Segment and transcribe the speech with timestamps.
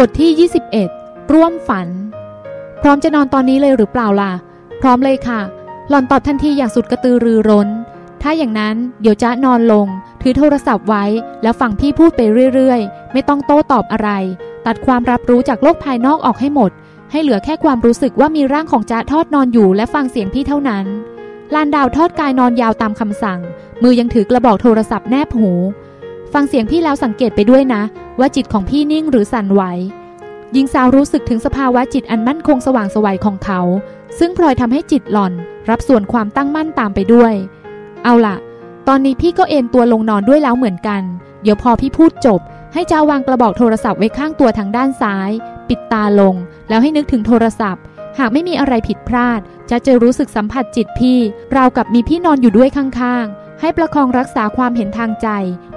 [0.00, 0.48] บทที่
[0.88, 1.88] 21 ร่วมฝัน
[2.82, 4.32] พร้อมจะนอนตอนนี้เลยหรือเปล่าล่ะ
[4.80, 5.40] พร้อมเลยค่ะ
[5.88, 7.68] หล่อนตอบทันทีอย่างสุดกระตือรือร้น
[8.22, 9.86] ถ้าอย่างนั้นเดี๋ยวจะนอนลง
[10.22, 11.04] ถือโทรศัพท์ไว้
[11.42, 12.20] แล้วฟังพี่พูดไป
[12.54, 14.10] เรื่อยๆ ไม่ต้องโต้ตอบอะไร
[14.66, 16.70] ตัดความรับรู้จากโลกภายนอกออกให้หมด
[17.10, 20.84] ให้เหลือแค่ความรู้สึกว่ามีร่างของจ๊ะทอดนอนอยู่และฟังเสียงพี่เท่านั้น
[21.54, 23.40] ลานดาวทอดกายนอนยาวตามคำสั่ง
[23.82, 25.50] มือยังถือกระบอกโทรศัพท์แนบหู
[26.40, 27.82] ฟังเสียงพี่แล้วสังเกตไปด้วยนะ
[28.18, 29.62] ว่าจิตของพี่นิ่งหรือสั่นไหว
[30.52, 33.60] หญิงสาวรู้สึกถึงสภาวะจิตอันมั่นคงสว่างสวัยของเขา
[34.18, 35.32] ซึ่งพลอยทำให้จิตหล่อน
[35.70, 37.34] รับส่วนความตั้งมั่นตามไปด้วย
[38.04, 38.36] เอาล่ะ
[38.88, 41.02] ตอนนี้พี่ก็เอนตัวลงนอนด้วยแล้วเหมือนกัน
[41.42, 42.40] เดี๋ยวพอพี่พูดจบ
[42.72, 45.30] ให้เจ้าวางกระบอกโทรศัพท์ไว้ข้างตัวทางด้านซ้าย
[45.68, 46.34] ปิดตาลง
[46.68, 47.82] แล้วให้นึกถึงโทรศัพท์
[48.18, 51.18] หากไม่มีอะไรผิดพลาด จะจะรู้สึกสัมผัสจิตพี่
[51.56, 55.28] ราวกับมีพี่นอนอยู่ด้วยข้างๆ ให้ประคองรักษาความเห็นทางใจ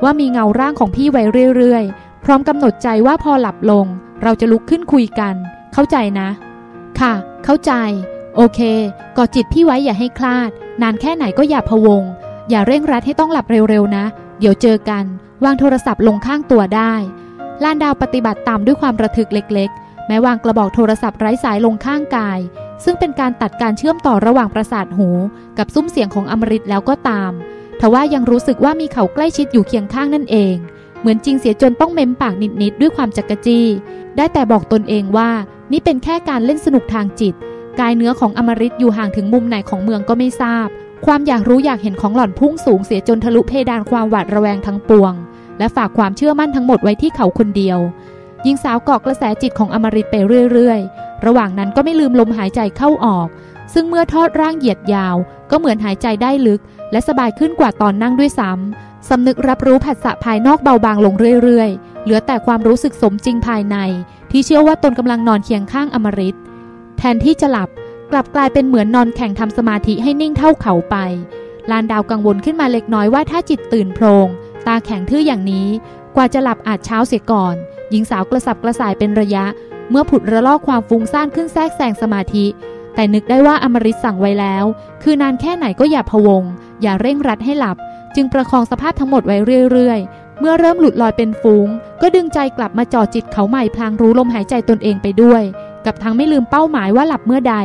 [0.03, 1.23] ว่ามีเงาร่างของพี่ไว้
[1.55, 3.85] เรื่อยๆ พร้อมกำหนดใจว่าพอหลับลง
[4.23, 5.35] เราจะลุกขึ้นคุยกัน
[5.73, 6.29] เข้าใจนะ
[6.99, 7.13] ค่ะ
[7.45, 7.73] เข้าใจ
[8.35, 8.59] โอเค
[9.17, 12.03] กอดจิตพี่ไว้อย่าให้คลาด นานแค่ไหนก็อย่าพะวง
[12.49, 14.05] อย่าเร่งรัดให้ต้องหลับเร็วๆนะ
[14.39, 15.03] เดี๋ยวเจอกัน
[15.43, 16.93] วางโทรศัพท์ลงข้างตัวได้
[17.63, 22.39] ลานดาวปฏิบัติตามด้วยความระทึกเล็ก ๆ แม้วางกระบอกโทรศัพท์ไร้สายลงข้างกาย
[22.83, 25.09] ซึ่งเป็นการตัดการเชื่อมต่อระหว่างประสาทหู
[25.57, 27.31] กับซุ้มเสียงของอมริตแล้วก็ตาม
[27.79, 30.55] ทว่ายังรู้สึกว่ามีเขาใกล้ชิดอยู่เคียงข้างนั่นเอง
[30.99, 33.65] เหมือนจริงเสียจนต้องเม้มปากนิดๆด้วยความจักระจี้
[34.17, 35.29] ได้แต่บอกตนเองว่า
[35.71, 37.33] นี่เป็นแค่การเล่นสนุกทางจิต
[37.79, 40.67] กายเนื้อของอมริตอยู่ห่างถึงมุมไหนของเมืองก็ไม่ทราบ
[41.05, 45.13] ความอยากรู้อยากเห็นของหล่อนพุ่งสูงเสียจนทะลุเพดานความหวาดระแวงทั้งปวง
[45.59, 47.79] และฝากความเชื่อมั่นทั้งหมดไว้ที่เขาคนเดียว
[48.43, 50.15] หญิงสาวเกาะกระแสจิตของอมริตไป
[50.51, 53.27] เรื่อยๆ ระหว่างนั้นก็ไม่ลืมลมหายใจเข้าออก
[53.73, 55.15] ซึ่งเมื่อทอดร่างเหยียดยาว
[55.51, 56.61] ก็เหมือนหายใจได้ลึก
[56.91, 63.77] และสบายขึ้นกว่าตอนนั่งด้วยซ้ำสำนึกรับรู้ผัสสะภายนอกเบาบางลงเรื่อยๆ เหลือแต่ความรู้สึกสมจริงภายใน
[64.31, 66.37] ที่เชื่อว่าตนกำลังนอนเคียงข้างอมริต
[66.97, 67.69] แทนที่จะหลับ
[68.11, 70.95] กลับกลายเป็นเหมือนนอนแข่งทำสมาธิให้นิ่งเท่าเขาไป
[71.71, 74.27] ลานดาวกังวลขึ้นมาเล็กน้อยว่าถ้าจิตตื่นโพลง
[74.67, 75.67] ตาแข็งทื่ออย่างนี้
[76.15, 77.55] กว่าจะหลับอาจเช้าเสียก่อน
[77.89, 79.45] หญิงสาวกระสับกระส่ายเป็นระยะ
[79.89, 82.45] เมื่อผุดระลอกความฟุ้งซ่านขึ้นแทรกแซงสมาธิ
[82.99, 84.65] แต่นึกได้ว่าอมริตสั่งไว้แล้ว
[85.03, 86.43] คือนานแค่ไหนก็อย่าพะวง
[86.81, 87.77] อย่าเร่งรัดให้หลับ
[88.15, 89.37] จึงประคองสภาพทั้งหมดไว้
[89.71, 91.67] เรื่อยๆ เมื่อเริ่มหลุดลอยเป็นฟูง
[92.01, 95.43] ก็ดึงใจกลับมาจ่อจิตเขาใหม่พลางรู้ลมหายใจตนเองไปด้วย
[95.85, 97.55] กับทั้งไม่ลืมเป้าหมายว่าหลับเมื่อใด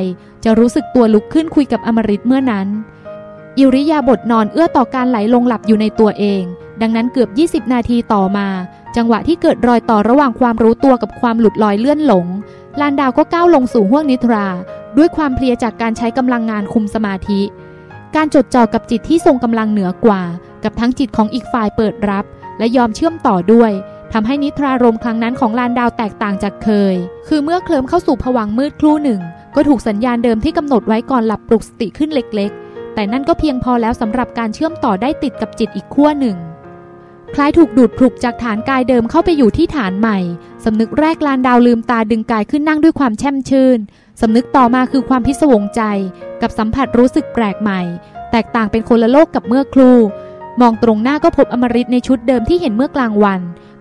[0.45, 2.67] จะรู้สึกตัวลุกขึ้นคุยกับอมริตเมื่อนั้น
[3.59, 6.43] อิริยาบถนอนเอื้อต่อการไหลลงหลับอยู่ในตัวเอง
[6.81, 7.27] ดังนั้นเกือ
[7.59, 8.49] บ 20 นาทีต่อมา
[8.97, 12.27] จังหวะที่เกิดรอยต่อระหว่างความรู้ตัวกับความหลุดลอยเลื่อนหลง
[12.81, 14.47] ลานดาวก็ก้าวลงสู่ห้วงนิทรา
[14.99, 17.41] ด้วยความเพลียจากการใช้กำลังงานคุมสมาธิ
[18.17, 20.23] การจดจ่อกับจิตที่ทรงกำลังเหนือกว่า
[20.65, 22.25] กับทั้งจิตของอีกฝ่ายเปิดรับ
[22.59, 23.73] และยอมเชื่อมต่อด้วย
[24.13, 26.97] ทำให้นิทรารมครั้งนั้นของลานดาวแตกต่างจากเคย
[27.29, 29.21] คือเมื่อเคลิมเข้าสู่ผวังมืดครู่หนึ่ง
[29.55, 36.37] ก็ถูกสัญญาณเดิมที่กำหนดไว้ก่อนหลับปลุกสติขึ้นเล็กๆ แต่นั่นก็เพียงพอแล้วสำหรับการเชื่อมต่อได้ติดกับจิตอีกขั้วหนึ่ง
[37.35, 40.19] คล้ายถูกดูดปลุกจากฐานกายเดิมเข้าไปอยู่ที่ฐานใหม่
[40.65, 43.79] สำนึกแรกลานดาวลืมตาดึงกายขึ้นนั่งด้วยความแช่มชื่น
[44.21, 45.83] สำนึกต่อมาคือความพิศวงใจ
[46.43, 47.81] กับสัมผัสรู้สึกแปลกใหม่
[48.31, 49.93] แตกต่างเป็นคนละโลกกับเมื่อครู
[50.61, 53.41] มองตรงหน้าก็พบอมริตในชุดเดิมที่เห็นเมื่อกลางวัน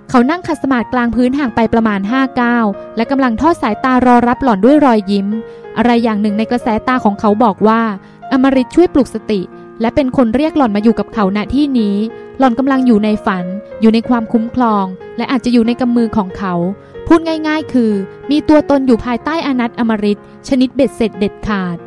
[0.09, 5.27] เขานั่งขัดสมาธิกลางพื้นห่างไปประมาณ5ก้าวและกำลังทอดสายตารอรับหล่อนด้วยรอยยิ้ม
[5.77, 7.81] อะไรอย่างหนึ่งในกระแสตาของเขาบอกว่า
[8.31, 9.41] อมริตช่วยปลุกสติ
[9.81, 11.95] และเป็นคนเรียกหล่อนมาอยู่กับเขาณที่นี้
[12.39, 13.45] หล่อนกำลังอยู่ในฝัน
[13.81, 14.85] อยู่ในความคุ้มครอง
[15.17, 16.53] และอาจจะอยู่ในกำมือของเขา
[17.07, 17.91] พูดง่ายๆ คือ
[18.31, 21.77] มีตัวตนอยู่ภายใต้อนัตอมริตชนิดเบ็ดเสร็จเด็ดขาด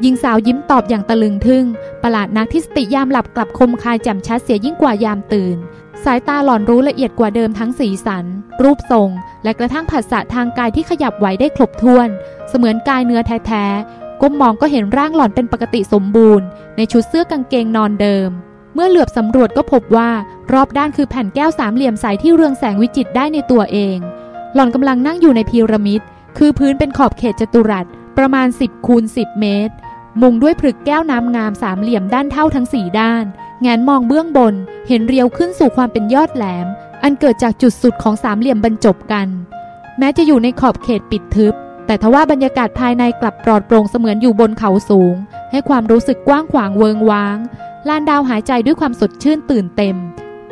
[0.00, 1.64] หญิงสาวยิ้มตอบอย่างตะลึงทึ่ง
[2.02, 5.56] ประหลาดนักที่สติยามหลับกลับคมคายแจ่มชัดเสียยิ่งกว่ายามตื่น
[6.04, 8.24] สายตาหลอนรู้ละเอียดกว่าเดิมทั้งสีสัน
[8.62, 9.08] รูปทรง
[9.44, 12.08] และกระทั่งผัสสะทางกายที่ขยับไหวได้ครบถ้วน
[12.48, 16.46] เสมือนกายเนื้อแท้ๆ ก้มมองก็เห็นร่างหล่อนเป็นปกติสมบูรณ์
[16.76, 18.30] ในชุดเสื้อกางเกงนอนเดิม
[18.74, 20.10] เมื่อเหลือบสำรวจก็พบว่า
[20.52, 23.98] รอบด้านคือแผ่นแก้วสามเหลี่ยมใสที่เรืองแสงวิจิตรได้ในตัวเอง
[24.54, 26.02] หล่อนกำลังนั่งอยู่ในพีระมิด
[26.38, 27.86] คือพื้นเป็นขอบเขตจัตุรัส
[28.18, 29.74] ประมาณ 10คูณ10 เมตร
[30.22, 33.24] มุงด้วยผลึกแก้วน้ำงามสามเหลี่ยมด้านเท่าทั้งสี่ด้าน
[33.62, 34.54] แงนมองเบื้องบน
[34.88, 36.66] เห็นเรียวขึ้นสู่ความเป็นยอดแหลม
[37.02, 39.28] อันเกิดจากจุดสุดของสามเหลี่ยมบรรจบกัน
[39.98, 41.54] แม้จะอยู่ในขอบเขตปิดทึบ
[41.86, 45.14] แต่ทว่าบรรยากาศภายในกลับปลอดโปร่งเสมือนอยู่บนเขาสูง
[45.50, 47.36] ให้ความรู้สึกกว้างขวางเวิงว้าง
[47.88, 49.96] ลานดาวหายใจด้วยความสดชื่นตื่นเต็ม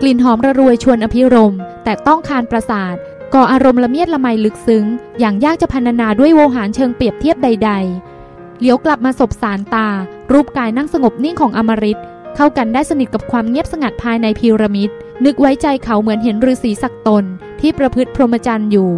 [0.00, 2.96] กลิ่นหอมระรวยชวนอภิรมแต่ต้องคานประสาท
[3.34, 4.84] ก่ออารมณ์ละเมียดละไมลึกซึ้ง
[5.18, 7.70] อย่างยากจะพรรณนาด้วยโวหารเชิงเปรียบเทียบใด
[8.14, 9.88] ๆ เหลียวกลับมาสบสารตา
[10.32, 12.00] รูปกายนั่งสงบนิ่งของอมริต
[12.36, 14.90] เข้ากันได้สนิทกับความเงียบสงัดภายในพีระมิด
[15.24, 17.24] นึกไว้ใจเขาเหมือนเห็นฤาษีสักตน
[17.60, 18.90] ที่ประพฤติพรหมจรรย์อยู่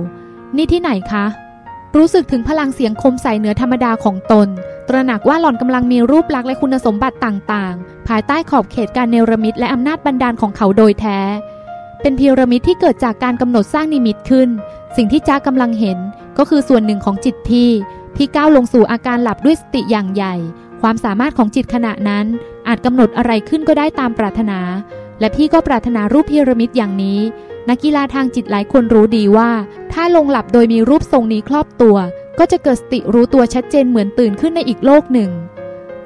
[0.56, 1.26] นี่ที่ไหนคะ
[1.96, 4.48] รู้สึกถึงพลังเสียงคมใสเหนือธรรมดาของตน
[4.88, 11.18] ตระหนักว่าหล่อนกำลังมีรูปลักษณ์และคุณสมบัติต่างๆ ภายใต้ขอบเขตการเนรมิตและอำนาจบันดาลของเขาโดยแท้
[12.02, 14.48] เป็นพีระมิดที่เกิดจากการกำหนดสร้างนิมิตขึ้น
[14.96, 15.98] สิ่งที่จ้ากำลังเห็น
[16.38, 17.70] ก็คือส่วนหนึ่งของจิตพี่
[18.16, 20.34] ที่ก้าวลงสู่อาการหลับด้วยสติอย่างใหญ่
[20.82, 22.26] ความสามารถของจิตขณะนั้น
[22.68, 24.60] อาจกำหนดอะไรขึ้นก็ได้ตามปรารถนา
[25.20, 27.20] และพี่ก็ปรารถนารูปพีระมิดอย่างนี้
[27.68, 29.50] นักกีฬาทางจิตหลายคนรู้ดีว่า
[29.92, 31.96] ถ้าลงหลับโดยมีรูปทรงนี้ครอบตัว
[32.38, 35.30] ก็จะเกิดสติรู้ตัวชัดเจนเหมือนตื่นขึ้นในอีกโลกหนึ่ง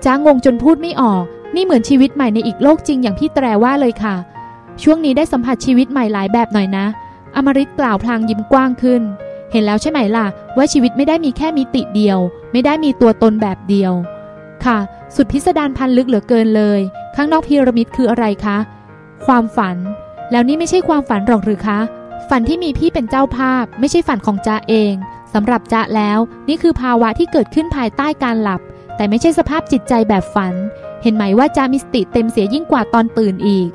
[0.05, 1.25] จ้างงจนพูดไม่ออก
[1.55, 4.17] นี่เหมือนชีวิตใหม่ในอีกโลกจริงอย่างพี่แตรว่าเลยค่ะ
[4.83, 6.87] ช่วงนี้ได้สัมผัสชีวิตใหม่หลายแบบหน่อยนะ
[7.37, 9.03] อมริตกล่าวพลางยิ้มกว้างขึ้น
[9.53, 10.27] เห็นแล้วใช่ไหมล่ะ
[10.57, 12.19] ว่าชีวิตไม่ได้มีแค่มิติเดียว
[12.53, 13.93] ไม่ได้มีตัวตนแบบเดียว
[14.65, 14.79] ค่ะ
[15.15, 16.81] สุดพิสดารพันลึกเหลือเกินเลย
[17.17, 18.59] ข้างนอกพีระมิดคืออะไรคะ
[19.27, 19.77] ความฝัน
[20.31, 21.81] แล้วนี่ไม่ใช่ความฝันหรอกหรือคะ
[22.29, 24.95] ฝันที่มีพี่เป็นเจ้าภาพ ไม่ใช่ฝันของจ้าเอง
[25.35, 26.19] สำหรับจ้าแล้ว
[26.49, 28.61] นี่คือภาวะที่เกิดขึ้นภายใต้การหลับ
[28.97, 30.55] แต่ไม่ใช่สภาพจิตใจแบบฝัน
[31.03, 33.71] เห็นไหมว่าจ้ามีสติเต็มเสียยิ่งกว่าตอนตื่นอีก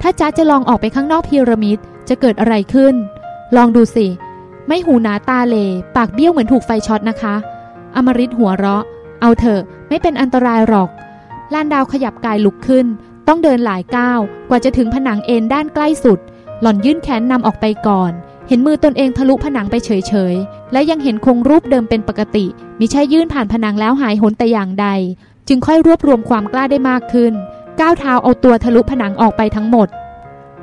[0.00, 1.78] ถ้าจ้าจะลองออกไปข้างนอกพีระมิด
[2.08, 2.94] จะเกิดอะไรขึ้น
[3.56, 4.06] ลองดูสิ
[4.68, 5.56] ไม่หูหนาตาเล
[5.96, 7.34] ปากเบี้ยวเหมือนถูกไฟช็อตนะคะ
[7.96, 8.84] อมริตหัวเราะ
[9.20, 10.90] เอาเถอะ ไม่เป็นอันตรายหรอก
[11.54, 12.86] ลานดาวขยับกายลุกขึ้น
[13.28, 16.18] ต้องเดินหลายก้าว กว่าจะถึงผนังเอ็นด้านใกล้สุด
[16.60, 18.12] หล่อนยื่นแขนนำออกไปก่อน
[18.48, 19.90] เห็นมือตนเองทะลุผนังไปเฉ
[20.32, 22.46] ยๆ และยังเห็นคงรูปเดิมเป็นปกติ
[22.78, 24.86] มิใช่ยื่นผ่านผนังแล้วหายหนแต่อย่างใด
[25.48, 27.32] จึงค่อยรวบรวมความกล้าได้มากขึ้น
[27.80, 29.88] ก้าวเท้าเอาตัวทะลุผนังออกไปทั้งหมด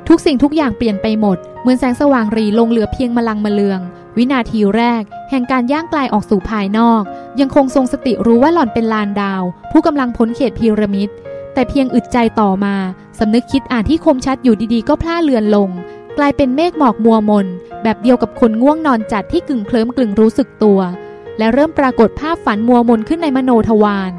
[0.08, 3.80] ทุกสิ่งทุกอย่างเปลี่ยนไปหมด เหมือนแสงสว่างรีลงเหลือเพียงมลังมะเลือง
[4.16, 7.02] วินาทีแรก แห่งการย่างกลายออกสู่ภายนอก
[7.40, 11.08] ยังคงทรงสติรู้ว่าหล่อนเป็นลานดาว ผู้กำลังพ้นเขตพีระมิด
[11.54, 12.74] แต่เพียงอึดใจต่อมา
[13.18, 15.70] สำนึกคิดอ่านที่คมชัดอยู่ดีๆ ก็พล่าเลือนลง
[16.18, 17.46] กลายเป็นเมฆหมอกมัวมน
[17.82, 20.80] แบบเดียวกับคนง่วงนอนจัดที่กึ่งเคลิ้มกึ่งรู้สึกตัว
[21.38, 24.12] และเริ่มปรากฏภาพฝันมัวมนขึ้นในมโนทวาร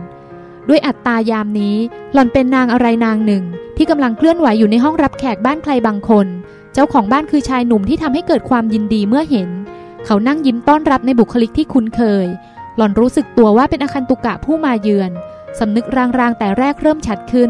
[0.69, 1.75] ด้วยอัตตายามนี้
[2.13, 3.43] หล่อนเป็นนางอะไรนางหนึ่ง
[3.77, 6.27] ที่กำลังเคลื่อนไหวอยู่ในห้องรับแขกบ้านใครบางคน
[6.73, 9.49] เจ้าของบ้านคือชายหนุ่มที่ทำให้เกิดความยินดีเมื่อเห็น
[10.05, 12.27] เขานั่งยิ้มต้อนรับในบุคลิกที่คุ้นเคย
[12.77, 15.11] หล่อนรู้สึกตัวว่าเป็นอาคันตุกะผู้มาเยือน
[15.59, 17.49] สำนึกรางๆแต่แรกเริ่มชัดขึ้น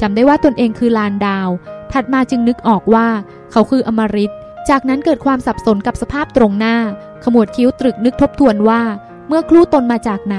[0.00, 1.48] จำได้ว่าตนเองคือลานดาว
[1.92, 3.08] ถัดมาจึงนึกออกว่า
[3.52, 4.32] เขาคืออมริต
[4.68, 6.76] จากนั้นเกิดความสับสนกับสภาพตรงหน้า
[7.24, 8.82] ขมวดคิ้วตรึกนึกทบทวนว่า
[9.28, 10.36] เมื่อครู่ตนมาจากไหน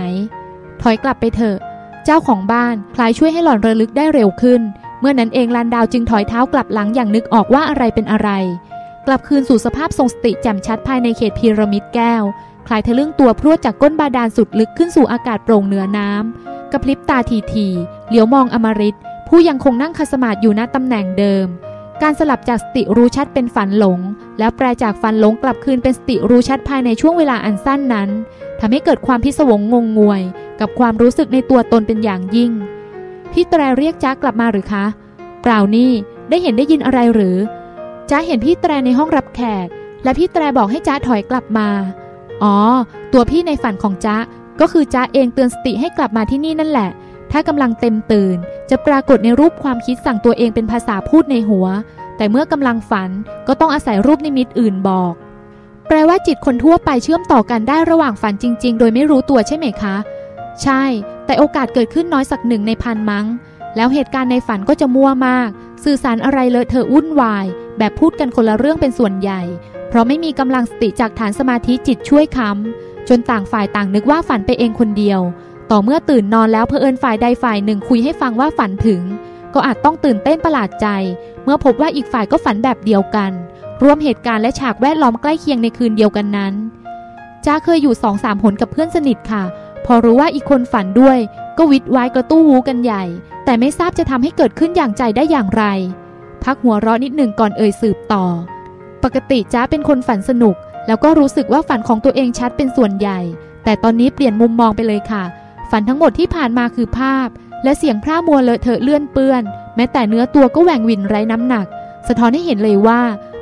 [0.81, 1.57] ถอยกลับไปเถอะ
[2.05, 4.61] เจ้าของบ้านคลายช่วยให้หล่อนระลึกได้เร็วขึ้น
[4.99, 8.29] เมื่อนั้นเองลานดาวจึงถอยเท้ากลับหลังอย่างนึกออกว่าอะไรเป็นอะไร
[9.07, 12.23] กลับคืนสู่สภาพทรงสติแจ่มชัดภายในเขตพีระมิดแก้ว
[12.67, 17.67] คลายทะลึ่งตัวพรวดจากก้นบาดาลสุดลึกขึ้นสู่อากาศโปร่งเหนือน้ำกระพริบตาทีที
[18.09, 18.97] เหลียวมองอมริต
[19.27, 21.47] ผู้ยังคงนั่งคสมาธิอยู่ณตำแหน่งเดิม
[22.01, 23.99] การสลับจากสติรู้ชัดเป็นฝันหลง
[24.39, 28.09] แล้วแปลจากฝันหลงกลับคืนเป็นสติรู้ชัดภายในช่วงเวลาอันสั้นนั้น
[28.59, 30.21] ทำให้เกิดความพิศวงงงงวย
[30.59, 32.51] กับความรู้สึกในตัวตนเป็นอย่างยิ่ง
[33.31, 34.85] พี่แตรเรียกจ้ากลับมาหรือคะ
[35.41, 35.91] เปล่านี่
[36.29, 37.37] ได้เห็นได้ยินอะไรหรือ
[38.09, 39.67] จ้าเห็นพี่แตรในห้องรับแขก
[40.03, 41.69] และพี่แตรบอกให้จ้าถอยกลับมา
[42.43, 42.55] อ๋อ
[43.13, 44.17] ตัวพี่ในฝันของจ้า
[44.59, 46.89] ก็คือจ้าเองเตือนสติให้กลับมาที่นี่นั่นแหละ
[47.31, 48.37] ถ้ากำลังเต็มตื่น
[48.69, 51.67] จะปรากฏในรูปความคิดสั่งตัวเองเป็นภาษาพูดในหัว
[52.17, 53.09] แต่เมื่อกำลังฝัน
[53.47, 55.13] ก็ต้องอาศัยรูปนิมิตอื่นบอก
[55.87, 59.95] แปลว่าจิตคนทั่วไปเชื่อมต่อกันได้ระหว่างฝันจริง ๆ โดยไม่รู้ตัวใช่ไหมคะ
[60.63, 60.83] ใช่
[61.25, 63.25] แต่โอกาสเกิดขึ้นน้อยสักหนึ่งในพันมั้ง
[63.75, 65.49] แล้วเหตุการณ์ในฝันก็จะมั่วมาก
[65.83, 67.45] สื่อสารอะไรเลอะเธอะวุ่นวาย
[67.77, 69.41] แบบพูดกันคนละเรื่องเป็นส่วนใหญ่
[69.89, 75.21] เพราะไม่มีกำลังสติจากฐานสมาธิจิตช่วยค้ำจนต่างฝ่ายต่างนึกว่าฝันไปเองคนเดียว
[75.71, 79.01] ต่อเมื่อตื่นนอนแล้วเพอเอิญฝ่ายใดฝ่ายหนึ่งคุยให้ฟังว่าฝันถึง
[79.53, 80.87] ก็อาจต้องตื่นเต้นประหลาดใจ
[81.43, 83.31] เมื่อพบว่าอีกฝ่ายก็ฝันแบบเดียวกัน
[83.83, 86.53] รวมเหตุการณ์และฉากแวดล้อมใกล้เคียงในคืนเดียวกันนั้น
[87.45, 89.43] จ้าเคยอยู่สองสามหนกับเพื่อนสนิทค่ะ
[89.85, 91.19] พอรู้ว่าอีกคนฝันด้วย
[91.57, 93.03] ก็วิดไว้กระตู้วูกันใหญ่
[93.45, 95.63] แต่ไม่ทราบจะทำให้เกิดขึ้นอย่างใจได้อย่างไร
[96.43, 98.25] พักหัวเราะนิดหนึ่งก่อนเอ่ยสืบต่อ
[99.03, 100.55] ปกติจ้าเป็นคนฝันสนุก
[100.87, 103.19] แล้วก็รู้สึกว่าฝันของตัวเองชัดเป็นส่วนใหญ่
[103.63, 105.23] แต่ตอนนี้เปลี่ยนมุมมองไปเลยค่ะ
[105.71, 107.27] ฝันทั้งหมดที่ผ่านมาคือภาพ
[107.63, 109.43] และเสียงพร่ามัวเลอะเทอะเลื่อนเปื้อน
[109.75, 111.65] แม้แต่เนื้อตัวก็แหว่งวินไร้น้ำหนัก
[112.07, 113.01] สะท้อนให้เห็นเลยว่า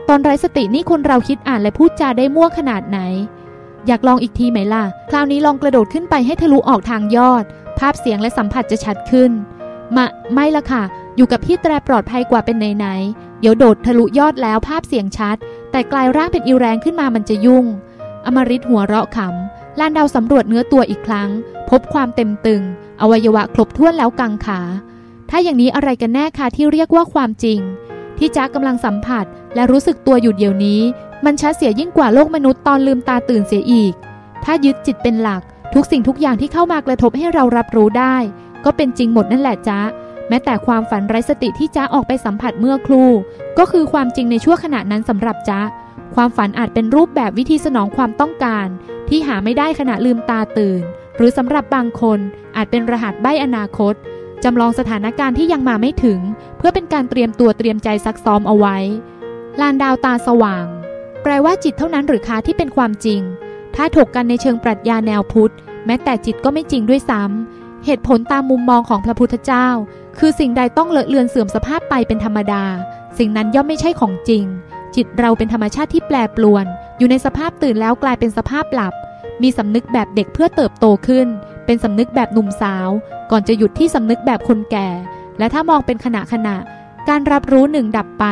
[0.09, 2.99] ตอนไร้สตินี่คนเราคิดอ่านและพูดจาได้มั่วขนาดไหน
[3.87, 7.43] อยากลองอีกทีไหมล่ะ คราวนี้ลองกระโดดขึ้นไปให้ทะลุออกทางยอด
[7.79, 9.31] ภาพเสียงและสัมผัสจะชัดขึ้น
[9.95, 10.83] มะไม่ละค่ะ
[11.15, 15.37] อยู่กับพี่แตรปลอดภัยกว่าเป็นไหนๆเดี๋ยวโดดทะลุยอดแล้วภาพเสียงชัด
[15.71, 17.65] แต่กลายร่างเป็นอีแรงขึ้นมามันจะยุ่ง
[18.25, 21.29] อมริตหัวเราะขำลานดาวสำรวจเนื้อตัวอีกครั้ง
[21.69, 22.61] พบความเต็มตึง
[23.01, 24.61] อวัยวะครบถ้วนแล้วกังขา
[25.29, 27.59] ถ้าอย่างนี้อะไรกันแน่คะที่เรียกว่าความจริง
[28.17, 29.25] ที่จ้ากำลังสัมผัส
[29.55, 30.81] และรู้สึกตัวอยู่เดี๋ยวนี้
[31.25, 33.93] มันชัดเสียยิ่งกว่าโลกมนุษย์ตอนลืมตาตื่นเสียอีก
[34.43, 35.41] ถ้ายึดจิตเป็นหลัก
[35.73, 38.15] ทุกสิ่งทุกอย่างที่เข้ามากระทบให้เรารับรู้ได้
[38.65, 39.81] ก็เป็นจริงหมดนั่นแหละจ๊ะ
[40.29, 43.09] แม้แต่ความฝันไร้สติที่จ๊ะออกไปสัมผัสเมื่อครู่
[43.57, 45.61] ก็คือความจริงในชั่วขณะนั้นสำหรับจ๊ะ
[46.15, 48.67] ความฝันอาจเป็นรูปแบบวิธีสนองความต้องการ
[49.09, 50.81] ที่หาไม่ได้ขณะลืมตาตื่น
[51.17, 52.19] หรือสำหรับบางคน
[52.55, 53.93] อาจเป็นรหัสใบอนาคต
[54.43, 56.19] จำลองสถานการณ์ที่ยังมาไม่ถึง
[56.57, 58.77] เพื่อเป็นการเตรียมตัวเตรียมใจซักซ้อมเอาไว้
[59.61, 60.65] ลานดาวตาสว่าง
[61.23, 63.21] แปลว่าจิตเท่านั้นหรือคะที่เป็นความจริง
[63.75, 65.53] ถ้าถกกันในเชิงปรัชญาแนวพุทธ
[65.85, 69.67] แม้แต่จิตก็ไม่จริงด้วยซ้ำเหตุผลตามมุมมองของพระพุทธเจ้า
[70.19, 72.63] คือสิ่งใดต้องเลอะเลือนเสื่อมสภาพไปเป็นธรรมดา
[73.17, 74.45] สิ่งนั้นย่อมไม่ใช่ของจริง
[74.95, 76.65] จิตเราเป็นธรรมชาติที่แปรปรวน
[76.97, 78.93] อยู่ในสภาพตื่นแล้วกลายเป็นสภาพหลับ
[79.41, 81.27] มีสำนึกแบบเด็กเพื่อเติบโตขึ้น
[81.65, 82.89] เป็นสำนึกแบบหนุ่มสาว
[83.31, 84.89] ก่อนจะหยุดที่สำนึกแบบคนแก่
[85.39, 86.57] และถ้ามองเป็นขณะขณะ
[87.09, 88.25] การรับรู้หนึ่งดับไป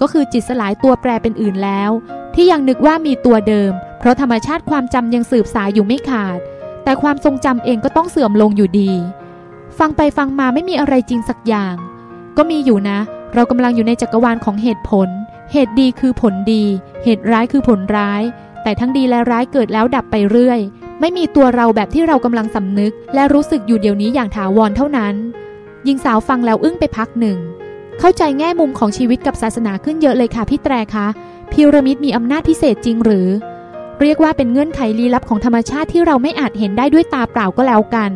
[0.00, 1.90] ก็คือจิตสลายตัวแปรเป็นอื่นแล้ว
[2.36, 6.38] ที่ยังนึกว่ามีตัวเดิม เพราะธรรมชาติความจำยังสืบสายอยู่ไม่ขาด
[6.84, 8.92] แต่ความทรงจำเองก็ต้องเสื่อมลงอยู่ดี
[9.78, 11.74] ฟังไปฟังมาไม่มีอะไรจริงสักอย่าง
[12.36, 12.98] ก็มีอยู่นะ
[13.34, 15.08] เรากำลังอยู่ในจักรวาลของเหตุผล
[15.52, 16.64] เหตุดีคือผลดี
[17.04, 18.22] เหตุร้ายคือผลร้าย
[18.62, 20.60] แต่ทั้งดีและร้ายเกิดแล้วดับไปเรื่อย
[21.00, 25.14] ไม่มีตัวเราแบบที่เรากำลังสำนึก และรู้สึกอยู่เดี๋ยวนี้อย่างถาวรเท่านั้น
[25.86, 27.38] ยิงสาวฟังแล้วอึ้งไปพักหนึ่ง
[28.00, 31.06] เข้าใจแง่มุมของชีวิตกับศาสนาขึ้นเยอะเลยค่ะพี่แตรคะ
[31.52, 33.28] พีระมิดมีอำนาจพิเศษจริงหรือ
[34.00, 38.10] เรียกว่าเป็นเงื่อนไขลี้ลับของธรรมชาติที่เราไม่อาจเห็นได้ด้วยตาเปล่าก็แล้วกัน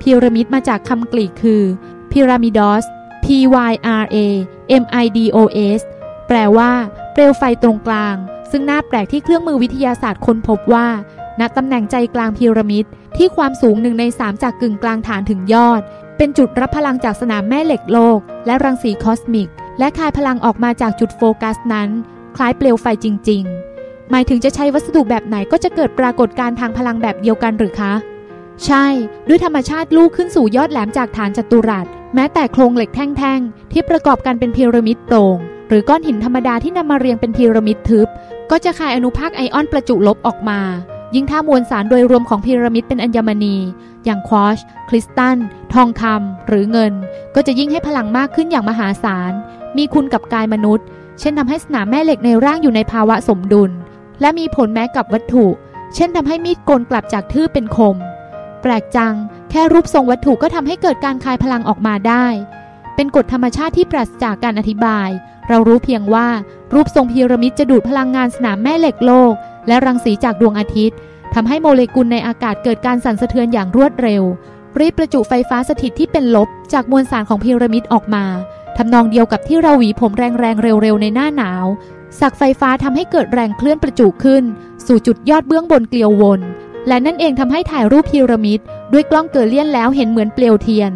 [0.00, 1.62] พีระมิดมาจากคำกรีกคือ
[2.10, 2.84] Pyramidos
[3.24, 3.26] P
[3.70, 4.16] Y R A
[4.82, 5.38] M I D O
[5.78, 5.80] S
[6.28, 6.70] แปลว่า
[7.12, 8.16] เปลวไฟตรงกลาง
[8.50, 10.88] ซึ่งน่าแปลกที่เครื่องมือวิทยาศาสตร์ค้นพบว่า
[11.40, 12.84] ณตำแหน่งใจกลางพีระมิด
[13.16, 15.80] ที่ความสูงหนึ่งในสามจากกึ่งกลางฐานถึงยอด
[16.16, 21.88] เป็นจุดรับพลังจากสนามแม่เหล็กโลก และรังสีคอสมิก และคายพลังออกมาจากจุดโฟกัสนั้น
[22.36, 23.42] คล้ายเปลวไฟจริง
[23.78, 27.94] ๆ หมายถึงจะใช้วัสดุแบบไหนก็จะเกิดปรากฏการณ์ทางพลังแบบเดียวกันหรือคะ
[28.66, 28.86] ใช่
[29.28, 35.36] ด้วยธรรมชาติลูกขึ้นสู่ยอดแหลมจากฐานจัตุรัส แม้แต่โครงเหล็กแท่งๆ ที่ประกอบกันเป็นพีระมิดโปร่ง
[35.68, 38.08] หรือก้อนหินธรรมดาที่นำมาเรียงเป็นพีระมิดทึบ
[38.50, 40.60] ก็จะคายอนุภาคไอออนประจุลบออกมา
[41.14, 43.56] ยิ่งถ้ามวลสารโดยรวมของพีระมิดเป็นอัญมณี
[44.04, 45.36] อย่างควอชคริสตัล
[45.74, 46.92] ทองคำ หรือเงิน
[47.34, 49.32] ก็จะยิ่งให้พลังมากขึ้นอย่างมหาศาล
[49.76, 50.86] มีคุณกับกายมนุษย์
[51.20, 53.70] เช่นทำให้สนามแม่เหล็กในร่างอยู่ในภาวะสมดุล
[54.20, 55.46] และมีผลแม้กับวัตถุ
[55.94, 57.96] เช่นทำให้มีดกลกลับจากทื่อเป็นคม
[58.62, 59.14] แปลกจัง
[59.50, 62.26] แค่รูปทรงวัตถุก็ทำให้เกิดการคายพลังออกมาได้
[62.94, 65.08] เป็นกฎธรรมชาติที่ปราศจากการอธิบาย
[65.48, 66.28] เรารู้เพียงว่า
[66.74, 69.32] รูปทรงพีระมิดจะดูดพลังงานสนามแม่เหล็กโลก
[69.68, 70.96] และรังสีจากดวงอาทิตย์
[71.34, 74.22] ทำให้โมเลกุลในอากาศเกิดการสั่นสะเทือนอย่างรวดเร็ว
[74.78, 78.24] รีบประจุไฟฟ้าสถิตที่เป็นลบจากมวลสารของพีระมิดออกมา
[78.76, 81.64] ทำนองเดียวกับที่เราหวีผมแรงๆเร็วๆในหน้าหนาว
[82.20, 84.44] สักไฟฟ้าทำให้เกิดแรงเคลื่อนประจุขึ้น
[84.86, 86.40] สู่จุดยอดเบื้องบนเกลียววน
[86.88, 88.60] และนั่นเองทำให้ถ่ายรูปพีระมิด
[88.92, 90.92] ด้วยกล้องเกอเลียนแล้วเห็นเหมือนเปลวเทียน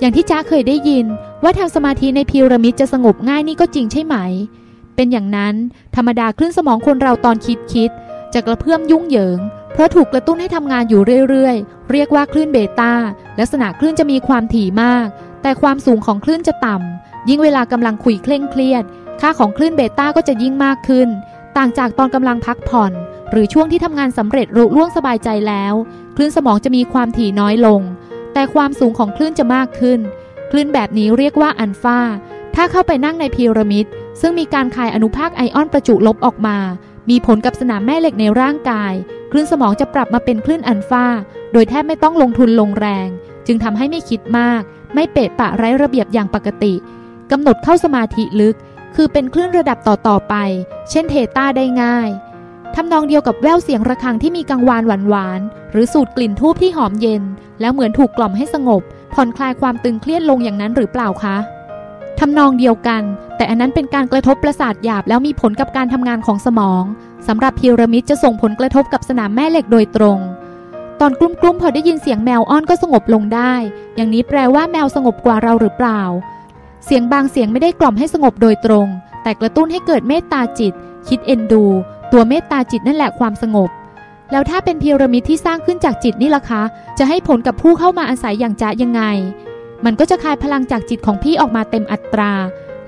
[0.00, 1.06] อย่างที่จ้าเคยได้ยิน
[1.42, 4.16] ว่าทำสมาธิในพีระมิดจะสงบง่ายนี่ก็จริงใช่ไหม
[4.96, 5.54] เป็นอย่างนั้น
[5.96, 7.90] ธรรมดาคลื่นสมองคนเราตอนคิดคิด
[8.34, 9.38] จะกระเพื่อมยุ่งเหยิง
[9.72, 12.92] เพราะถูกกระตุ้นให้ทำงานอยู่เรื่อยๆ เรียกว่าคลื่นเบต้า
[13.38, 15.06] ลักษณะคลื่นจะมีความถี่มาก
[15.42, 18.84] แต่ความสูงของคลื่นจะต่ำ ยิ่งเวลากำลังคุยเคร่งเครียด
[19.20, 21.08] ค่าของคลื่นเบต้าก็จะยิ่งมากขึ้น
[21.56, 22.92] ต่างจากตอนกำลังพักผ่อน
[23.30, 25.74] หรือช่วงที่ทำงานสำเร็จรุ่ล่วงสบายใจแล้ว
[26.16, 27.80] คลื่นสมองจะมีความถี่น้อยลง
[28.32, 30.00] แต่ความสูงของคลื่นจะมากขึ้น
[30.50, 32.00] คลื่นแบบนี้เรียกว่าอัลฟา
[32.54, 33.86] ถ้าเข้าไปนั่งในพีระมิด
[34.20, 36.58] ซึ่งมีการคายอนุภาคไอออนประจุลบออกมา
[37.10, 38.92] มีผลกับสนามแม่เหล็กในร่างกาย
[39.30, 41.06] คลื่นสมองจะปรับมาเป็นคลื่นอัลฟา
[41.52, 43.08] โดยแทบไม่ต้องลงทุนลงแรง
[43.46, 44.62] จึงทำให้ไม่คิดมาก
[44.94, 46.74] ไม่เปะปะไร้ระเบียบอย่างปกติ
[47.30, 48.56] กำหนดเข้าสมาธิลึก
[48.94, 50.34] คือเป็นคลื่นระดับต่อๆไป
[50.90, 52.08] เช่นเทต้าได้ง่าย
[52.74, 57.22] ทำนองเดียวกับแววเสียงระฆังที่มีกังวานหวานๆหรือสูดกลิ่นทูบที่หอมเย็น
[57.60, 58.82] แล้วเหมือนถูกกล่อมให้สงบ
[59.14, 61.36] ผ่อนคลายความตึงเครียดลงอย่างนั้นหรือเปล่าคะ
[62.18, 63.02] ทำนองเดียวกัน
[63.36, 66.82] แต่อันนั้นเป็นการกระทบประสาทหยาบแล้วมีผลกับการทำงานของสมอง
[67.26, 70.18] สำหรับพีระมิดจะส่งผลกระทบกับสนามแม่เหล็กโดยตรง
[71.00, 73.54] ตอนกลุ้มๆพอได้ยินเสียงแมวอ้อนก็สงบลงได้
[73.96, 76.00] อย่างนี้แปลว่าแมวสงบกว่าเราหรือเปล่า
[76.84, 78.86] เสียงบางเสียงไม่ได้กล่อมให้สงบโดยตรง
[79.22, 80.72] แต่กระตุ้นให้เกิดเมตตาจิต
[81.08, 81.64] คิดเอ็นดู
[82.12, 83.70] ตัวเมตตาจิตนั่นแหละความสงบ
[84.30, 86.62] แล้วถ้าเป็นพีระมิดที่สร้างขึ้นจากจิตนี่ล่ะคะ
[86.98, 89.02] จะให้ผลกับผู้เข้ามาอาศัยอย่างจ๊ะยังไง
[89.84, 92.32] มันก็จะคายพลังจากจิตของพี่ออกมาเต็มอัตรา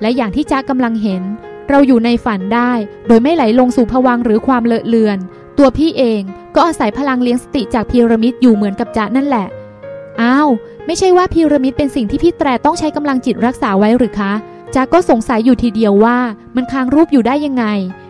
[0.01, 1.23] และอย่างที่จ๊ะกำลังเห็น
[1.69, 2.71] เราอยู่ในฝันได้
[3.07, 5.17] โดยไม่ไหลลงสู่ภวังหรือความเลอะเลือน
[5.57, 6.21] ตัวพี่เอง
[6.55, 9.47] ก็อาศัยพลังเลี้ยงสติจากพีระมิดอยู่เหมือนกับจ๊ะนั่นแหละ
[10.21, 10.49] อ้าว
[10.85, 14.33] ไม่ใช่ว่าพีระมิดเป็นสิ่งที่พี่แตรต้องใช้กำลังจิตรักษาไว้หรือคะ
[14.75, 16.17] จ๊ะก็สงสัยอยู่ทีเดียวว่า
[16.55, 17.65] มันค้างรูปอยู่ได้ยังไง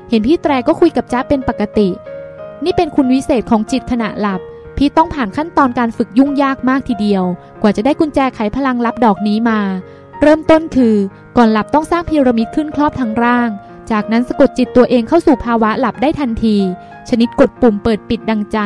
[0.09, 1.89] เห็นพี่แตรก็คุยกับจ้าเป็นปกติ
[2.63, 4.41] นี่เป็นคุณวิเศษของจิตขณะหลับ
[4.77, 7.23] พี่ต้องผ่านขั้นตอนการฝึกยุ่งยากมากทีเดียว
[7.61, 9.59] กว่าจะได้กุญแจไขพลังลับดอกนี้มา
[10.21, 10.95] เริ่มต้นคือ
[11.37, 13.49] ก่อนหลับต้องสร้างพีระมิดขึ้นครอบทั้งร่าง
[13.91, 16.57] จากนั้นสะกดจิตตัวเองเข้าสู่ภาวะหลับได้ทันที
[17.09, 18.59] ชนิดกดปุ่มเปิดปิดดังใจ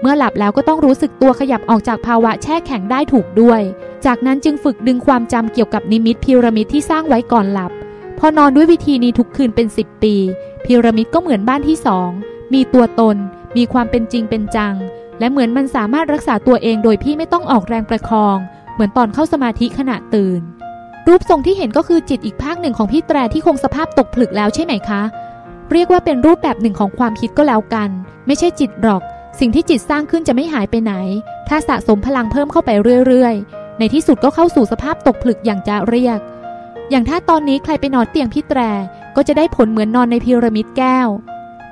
[0.00, 3.60] เมื่อหลับแล้วก็ต้องรู้สึกตัวขยับออกจากภาวะแช่แข็งได้ถูกด้วย
[4.06, 7.72] จากนั้นจึงฝึกดึงความจำเกี่ยวกับนิมิตพีระมิดที่สร้างไว้ก่อนหลับ
[8.18, 10.14] พอนอนด้วยวิธีนี้ทุกคืนเป็น 10 ปี
[10.64, 12.10] พีระมิดก็เหมือนบ้านที่สอง
[12.54, 13.16] มีตัวตน
[13.56, 14.74] มีความเป็นจริงเป็นจัง
[15.18, 18.36] และเหมือนมันสามารถรักษาตัวเองโดยพี่ไม่ต้องออกแรงประคอง
[18.74, 20.40] เหมือนตอนเข้าสมาธิขณะตื่น
[21.08, 25.02] รูปทรงที่เห็นก็คือจิตอีกภาคหนึ่งของพี่แตรที่คงสภาพตกผลึกแล้วใช่ไหมคะ
[25.72, 27.90] เรียกว่าเป็นรูปแบบหนึ่งของความคิดก็แล้วกัน
[28.26, 29.02] ไม่ใช่จิตหรอก
[29.38, 30.94] สิ่งที่จิตสร้างขึ้นจะไม่หายไปไหน
[31.48, 32.70] ถ้าสะสมพลังเพิ่มเข้าไป
[33.06, 36.20] เรื่อยๆ ในที่สุดก็เข้าสู่สภาพตกผลึกอย่างจะเรียก
[36.90, 38.60] อย่างถ้าตอนนี้ใครไปนอนเตียงพี่แตร
[39.16, 41.08] ก็จะได้ผลเหมือนนอนในพีระมิดแก้ว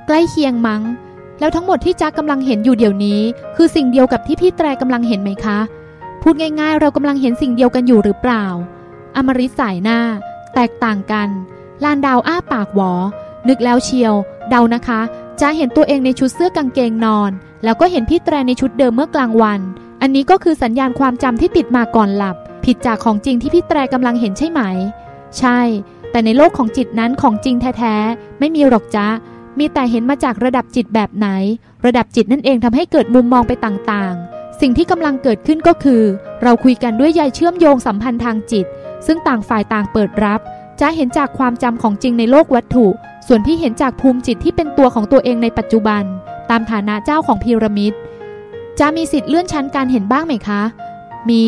[0.07, 0.83] ใกล้เคียงมัง้ง
[1.41, 3.21] แล้วทั้งหมดที่จ๊กกำลังเห็นอยู่เดี๋ยวนี้
[3.57, 5.59] คือสิ่งเดียวกับที่พี่แตรกำลังเห็นไหมคะ
[6.23, 8.45] พูดง่ายๆ เรากำลังเห็นสิ่งเดียวกันอยู่หรือเปล่า
[9.17, 10.01] อมริสายหน้า
[10.55, 11.29] แตกต่างกัน
[11.85, 12.93] ลานดาวอ้าปากหวอ
[13.49, 14.15] นึกแล้วเชียว
[14.51, 15.01] เดานะคะ
[15.41, 17.31] จะเห็นตัวเองในชุดเสื้อกางเกงนอน
[17.65, 19.61] แล้วก็เห็นพี่แตรในชุดเดิมเมื่อกลางวัน
[20.01, 24.61] อันนี้ก็คือสัญญาณความจำที่ติดมาก่อนหลับ ผิดจากของจริงที่พี่แตรกำลังเห็นใช่ไหม
[25.39, 25.61] ใช่
[26.11, 29.07] แต่ในโลกของจิตนั้นของจริงแท้ๆ ไม่มีหรอกจ๊ะ
[29.59, 31.29] มีแต่เห็นมาจากระดับจิตแบบไหน
[31.87, 36.03] ระดับจิตนั่นเองทำให้เกิดมุมมองไปต่างๆ สิ่งที่กำลังเกิดขึ้นก็คือ
[36.43, 38.67] เราคุยกันด้วยใยเชื่อมโยงสัมพันธ์ทางจิต
[39.07, 40.41] ซึ่งต่างฝ่ายต่างเปิดรับ
[40.81, 42.87] จ๊ะเห็นจากความจำของจริงในโลกวัตถุ
[43.27, 46.05] ส่วนพี่เห็นจากภูมิจิตที่เป็นตัวของตัวเองในปัจจุบัน
[46.51, 47.93] ตามฐานะเจ้าของพีระมิด
[48.81, 50.63] จะมีสิทธิ์เลื่อนชั้นการเห็นบ้างไหมคะ
[51.31, 51.45] มี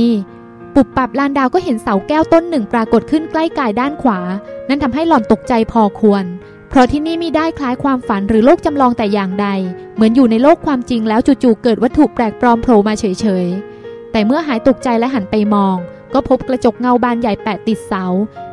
[0.74, 4.20] ปุบปับลานดาวก็เห็นเสาแก้วต้นหนึ่งปรากฏขึ้นใกล้กายด้านขวา
[4.68, 6.24] นั่นทำให้หล่อนตกใจพอควร
[6.68, 9.46] เพราะที่นี่มีได้คล้ายความฝันหรือโลกจำลองแต่อย่างใด
[9.94, 15.76] เหมือนอยู่ในโลกความจริงแล้วจู่ๆเกิดวัตถุแปลกปลอมโผล่มาเฉยๆ แต่เมื่อหายตกใจและหันไปมอง
[16.14, 18.04] ก็พบกระจกเงาบานใหญ่แปะติดเสา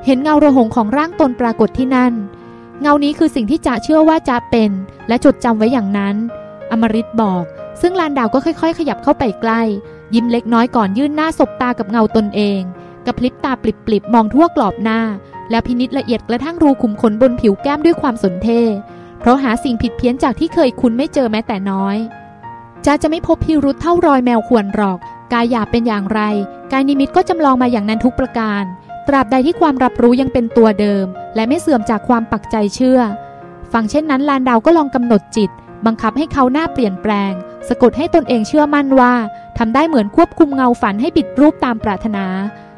[0.06, 2.14] เห็นเงาระหงของร่างตนปรากฏที่นั่น
[2.82, 4.72] เงานี้คือสิ่งที่จะเชื่อว่าจะเป็น
[5.08, 6.16] และจดจำไว้อย่างนั้น
[6.72, 7.44] อมริตบอก
[7.82, 9.62] ซึ่งลานดาวก็ค่อยๆ ขยับเข้าไปใกล้
[10.16, 12.62] ยิ้มเล็กน้อยก่อนยื่นหน้าสบตากับเงาตนเอง
[13.06, 15.00] กระพริบตาปลิบๆมองทั่วกรอบหน้า
[15.50, 18.50] แล้วพินิษละเอียดกระทั่งรูขุมขนบนผิวแก้มด้วยความสนเท
[19.20, 21.98] เพราะหาสิ่งผิดเพี้ยนจากที่เคยคุ้นไม่เจอแม้แต่น้อย
[22.86, 25.00] จ้าจะไม่พบพิรุธเท่ารอยแมวควรหรอก
[25.34, 26.22] กายหยาบเป็นอย่างไร
[26.72, 28.64] กายนิมิตก็จำลองมาอย่างนั้นทุกประการ
[29.08, 33.00] ตราบใดที่ความรับรู้ยังเป็นตัวเดิม และไม่เสื่อมจากความปักใจเชื่อ
[33.74, 35.50] ฟังเช่นนั้นลานดาวก็ลองกำหนดจิต
[35.86, 37.34] บังคับให้เขาหน้าเปลี่ยนแปลง
[37.68, 39.14] สะกดให้ตนเองเชื่อมั่นว่า
[39.58, 42.26] ทำได้เหมือนควบคุมเงาฝันให้ปิดรูปตามปรารถนา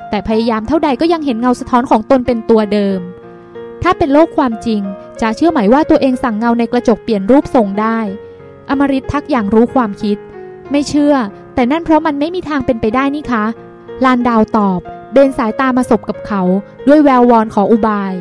[0.10, 3.00] แต่พยายามเท่าใดก็ยังเห็นเงาสะท้อนของตนเป็นตัวเดิม
[3.84, 4.82] ถ้าเป็นโลกความจริง
[5.22, 8.00] จะเชื่อไหมว่าตัวเองสั่งเงาในกระจกเปลี่ยนรูปทรงได้
[8.70, 10.18] อมริตทักอย่างรู้ความคิด
[10.72, 11.16] ไม่เชื่อ
[11.54, 13.46] แต่นั่นเพราะมันไม่มีทางเป็นไปได้นี่คะ
[14.06, 16.42] ลานดาวตอบ เบนสายตามาสบกับเขา
[16.88, 18.14] ด้วยแวววอนขออุบาย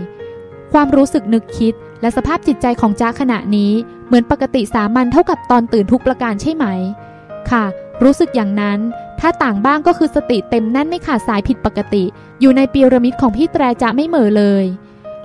[0.73, 3.73] ความรู้สึกนึกคิดและสภาพจิตใจของจ้าขณะนี้
[4.07, 6.67] เหมือนปกติสามัญเท่ากับตอนตื่นทุกประการใช่ไหม
[7.51, 7.65] ค่ะ
[8.03, 8.79] รู้สึกอย่างนั้น
[9.21, 12.05] ถ้าต่างบ้างก็คือสติเต็มแน่นไม่ขาดสายผิดปกติ
[12.41, 14.65] อยู่ในปีระมิดของพี่แตรจะไม่เหม่อเลย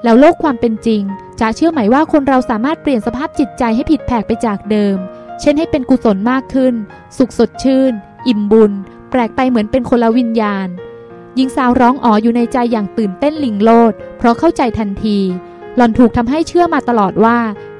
[0.04, 1.02] แล้วโลกความเป็นจริง
[1.40, 4.98] จะเชื่อไหมว่าคนเราสามารถเปลี่ยนสภาพจิตใจให้ผิดแผกไปจากเดิม
[5.42, 6.74] เช่นให้เป็นกุศลมากขึ้น
[7.18, 7.94] สุขสดชื่น
[8.28, 8.72] อิ่มบุญ
[9.10, 10.68] แปลกไปเหมือนเป็นคนละวิญญาณ
[11.36, 15.18] หญิงสาวร้องอ๋ออยู่ในใจอย่างตื่นเต้นลิงโลด เพราะเข้าใจทันที
[15.76, 17.38] หล่อนถูกทำให้เชื่อมาตลอดว่า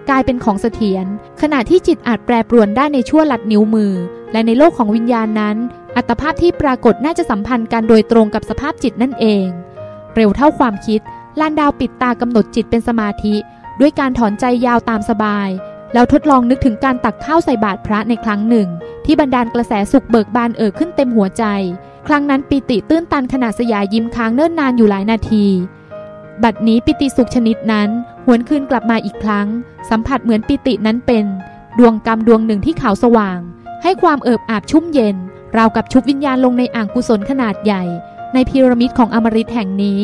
[0.10, 1.06] กายเป็นของเสถียร
[1.42, 3.94] ขณะที่จิตอาจแปรปรวนได้ในชั่วลัดนิ้วมือ
[4.32, 5.58] และในโลกของวิญญาณนั้น
[5.96, 9.46] อัตภาพที่ปรากฏน่าจะสัมพันธ์กันโดยตรงกับสภาพจิตนั่นเอง
[10.16, 11.02] เร็วเท่าความคิด
[11.40, 13.36] ลานดาวปิดตากำหนดจิตเป็นสมาธิ
[13.80, 15.50] ด้วยการถอนใจยาวตามสบาย
[15.94, 18.68] แล้วทดลองนึกถึงการตักข้าวใส่บาตรพระในครั้งหนึ่ง
[19.06, 21.44] ที่บรรดาลกระแสสุขเบิกบานเอ่อขึ้นเต็มหัวใจ
[22.08, 25.46] ครั้งนั้นปิติตื้นตันขณะสยายยิ้มค้างเนิ่นนานอยู่หลายนาที
[26.44, 27.90] บัดนี้ปิติสุขชนิดนั้น
[28.26, 29.48] หวนคืนกลับมาอีกครั้ง
[29.90, 31.26] สัมผัสเหมือนปิตินั้นเป็น
[31.80, 33.40] ดวงกรรมดวงหนึ่งที่ขาวสว่าง
[33.84, 35.16] ให้ความเอิบอาบชุ่มเย็น
[35.58, 37.84] ราวกับชุบวิญญาณลงในอ่างกุศลขนาดใหญ่
[38.34, 40.00] ในพีระมิดของอมฤตแห่งนี้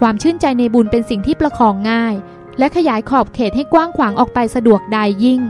[0.00, 2.14] ความชื่นใจในบุญเป็นสิ่งที่ประคองง่าย
[2.58, 5.40] และขยายขอบเขตให้กว้างขวางออกไปสะดวกได้ยิ่ง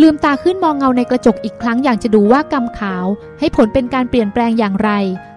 [0.00, 3.06] ลืมตาขึ้นมองเงาในกระจกอีกครั้งอย่างจะดูว่ากรรมขาว
[3.38, 4.90] ให้ผลเป็นการเปลี่ยนแปลงอย่างไร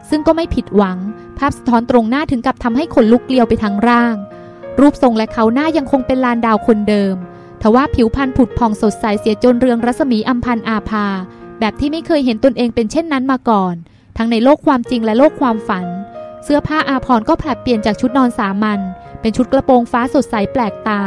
[0.10, 0.98] ซึ่งก็ไม่ผิดหวัง
[1.38, 4.16] ภาพสะท้อนตรงหน้าถึงกับทำให้ขนลุกเกลียวไปทั้งร่าง
[4.80, 7.16] รูปทรงและเขาหน้ายังคงเป็นลานดาวคนเดิม
[7.62, 11.08] ทว่าผิวพรรณผุดผ่องสดใสเสียจนเรืองรัศมีอัมพันอาภา
[11.60, 13.76] แบบที่ไม่เคยเห็นตนเองเป็นเช่นนั้นมาก่อน
[14.18, 15.86] ทั้งในโลกความจริงและโลกความฝัน
[16.44, 18.80] เสื้อผ้าอาภรก็ผลัดเปลี่ยนจากชุดนอนสามัญ
[19.22, 21.02] เป็นชุดกระโปรงฟ้าสดใสแปลกตา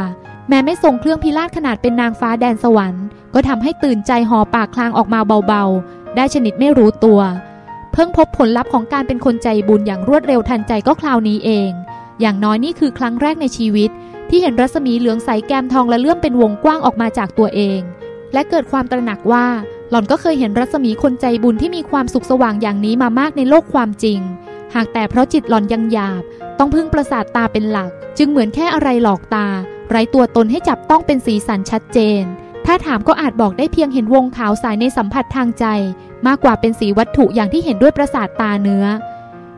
[0.49, 7.19] แม้ไม่ทรงเครื่องพิราชขนาดเป็นนางฟ้าแดนสวรรค์ ก็ทำให้ตื่นใจหอปากคลางออกมาเบาๆ ได้ชนิดไม่รู้ตัว
[7.93, 11.71] เพิ่งพบผลลัพธ์ของการเป็นคนใจบุญอย่างรวดเร็วทันใจก็คราวนี้เอง
[12.21, 13.89] อย่างน้อยนี่คือครั้งแรกในชีวิต
[14.29, 17.79] ที่เห็นรัศมีเหลืองใสแก้มทองและเลื่อมเป็นวงกว้างออกมาจากตัวเอง
[18.33, 19.45] และเกิดความตระหนักว่า
[19.89, 24.19] หล่อนก็เคยเห็นรัศมีคนใจบุญที่มีความสุขสว่างอย่างนี้มามากในโลกความจริง
[24.75, 26.23] หากแต่เพราะจิตหล่อนยังหยาบ
[26.59, 29.47] ต้องพึ่งประสาทตาเป็นหลัก จึงเหมือนแค่อะไรหลอกตา
[29.89, 32.23] ไร้ตัวตนให้จับต้องเป็นสีสันชัดเจน
[32.65, 35.65] ถ้าถามก็อาจบอกได้เพียงเห็นวงขาวสายในสัมผัสทางใจ
[36.27, 38.85] มากกว่าเป็นสีวัตถุอย่างที่เห็นด้วยประสาทตาเนื้อ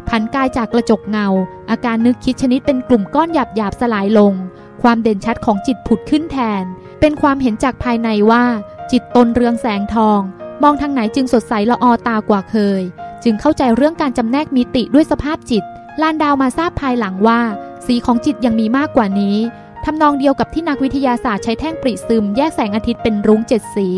[0.09, 1.27] ผันกายจากกระจกเงา
[1.69, 4.33] อาการนึกคิดชนิดเป็นกลุ่มก้อนหยาบหยาบสลายลง
[4.81, 6.63] ความเด่นชัดของจิตผุดขึ้นแทน
[6.99, 8.43] เป็นความเห็นจากภายในว่า
[8.91, 10.19] จิตตนเรืองแสงทอง
[10.63, 12.81] มองทางไหนจึงสดใสละออตากว่าเคย
[13.23, 15.63] จึงเข้าใจเรื่องการจำแนกมิติด้วยสภาพจิต
[16.01, 17.41] ลานดาวมาทราบภายหลังว่า
[17.85, 19.37] สีของจิตยังมีมากกว่านี้
[19.85, 23.89] ทำนองเดียวกับที่นักวิทยาศาสตร์ใช้แท่งปริซึมแยกแสงอาทิตย์เป็นรุ้งเจ็ดสี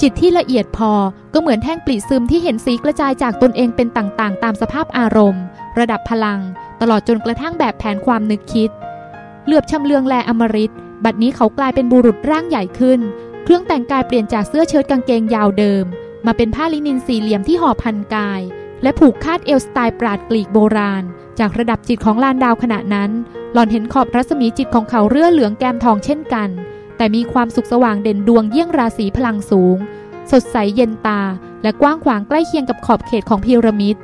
[0.00, 0.92] จิตที่ละเอียดพอ
[1.34, 5.44] ก็เหมือนแท่งปริซึมที่เห็นสีกระจายจากตนเองเป็นต่างๆ ตามสภาพอารมณ์
[5.78, 6.40] ระดับพลัง
[6.80, 8.70] ตลอดจนกระทั่งแบบแผนความนึกคิด
[9.44, 13.00] เหลือบชำเลืองแลอมริตบัดนี้เขากลายเป็นบุรุษร่างใหญ่ขึ้น
[13.44, 15.84] เครื่องแต่งกายเปลี่ยนจากเสื้อเชิ้ตกางเกงยาวเดิม
[16.26, 18.40] มาเป็นผ้าลินินสี่เหลี่ยมที่ห่อพันกาย
[18.82, 21.02] และผูกคาดเอวสไตล์ปราดกลีกโบราณ
[21.38, 23.10] จากระดับจิตของลานดาวขณะนั้น
[23.52, 26.48] หล่อนเห็นขอบรัศมีจิตของเขาเรื่อเหลืองแก้มทองเช่นกัน
[26.96, 29.76] แต่มีความสุขสว่างเด่นดวงเยี่ยงราศีพลังสูง
[30.30, 31.20] สดใสเย็นตา
[31.62, 33.96] และกว้างขวางใกล้เคียงกับขอบเขตของพีระมิด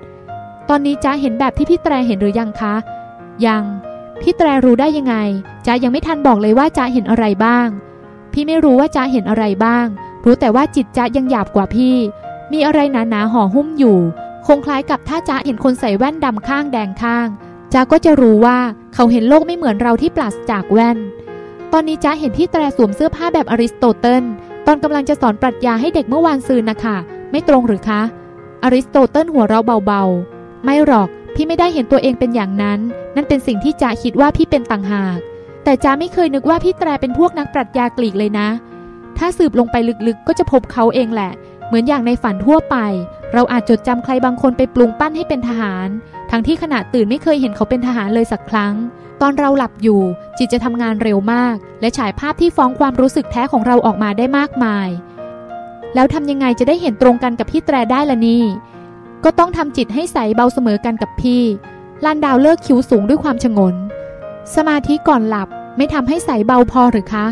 [0.68, 2.74] ตอนนี้จ้าเห็นแบบที่พี่แตรเห็นหรือยังคะ
[3.46, 3.64] ยัง
[4.20, 5.16] พี่แตรรู้ได้ยังไง
[5.66, 7.68] จ้ายังไม่ทันบอกเลยว่าจ้าเห็นอะไรบ้าง
[8.32, 9.86] พี่ไม่รู้ว่าจ้าเห็นอะไรบ้าง
[10.24, 11.96] รู้แต่ว่าจิตจ้ายังหยาบกว่าพี่
[12.52, 13.98] มีอะไรหนาๆห่อหุ้มอยู่
[14.46, 17.28] คงคล้ายกับถ้าจ้าเห็นคนใส่แว่นดำข้างแดงข้าง
[17.72, 18.58] จ้าก็จะรู้ว่า
[18.94, 20.98] เขาเห็นโลกไม่เหมือนเราที่ปราศจากแว่น
[21.72, 24.24] ตอนนี้จ้าเห็นพี่แตรสวมเสื้อผ้าแบบอริสโตเติล
[24.66, 26.96] ตอนกำลังจะสอนปรัชญาให้เด็กเมื่อวานซืนนะคะ
[27.30, 28.02] ไม่ตรงหรือคะ
[28.62, 32.80] อริสโตเติลหัวเราะเบาๆ ไม่หรอกพี่ไม่ได้เห็นตัวเองเป็นอย่างนั้น
[33.14, 35.18] นั่นเป็นสิ่งที่จ้าคิดว่าพี่เป็นต่างหาก
[35.64, 38.48] แต่จ้าไม่เคยนึกว่าพี่แตรเป็นพวกนักปรัชญากลีกเลยนะ
[39.18, 39.76] ถ้าสืบลงไป
[40.06, 41.32] ลึกๆ ก็จะพบเขาเองแหละ
[41.66, 42.76] เหมือนอย่างในฝันทั่วไป
[43.32, 45.88] เราอาจจดจำใครบางคนไปปรุงปั้นให้เป็นทหาร
[46.30, 48.74] ทั้งที่ขณะตื่นไม่เคยเห็นเขาเป็นทหารเลยสักครั้ง
[49.20, 50.00] ตอนเราหลับอยู่
[50.38, 54.88] จิตจะทำงานเร็วมาก และฉายภาพที่ฟ้องความรู้สึกแท้ของเราออกมาได้มากมาย
[55.94, 58.44] แล้วทำยังไงจะได้เห็นตรงกันกับพี่แตรได้ล่ะนี่
[59.24, 61.42] ก็ต้องทำจิตให้ใสเบาเสมอกันกับพี่
[62.04, 63.74] ลานดาวเลิกคิ้วสูงด้วยความชงน
[64.54, 67.26] สมาธิก่อนหลับไม่ทำให้ใสเบาพอหรือคะ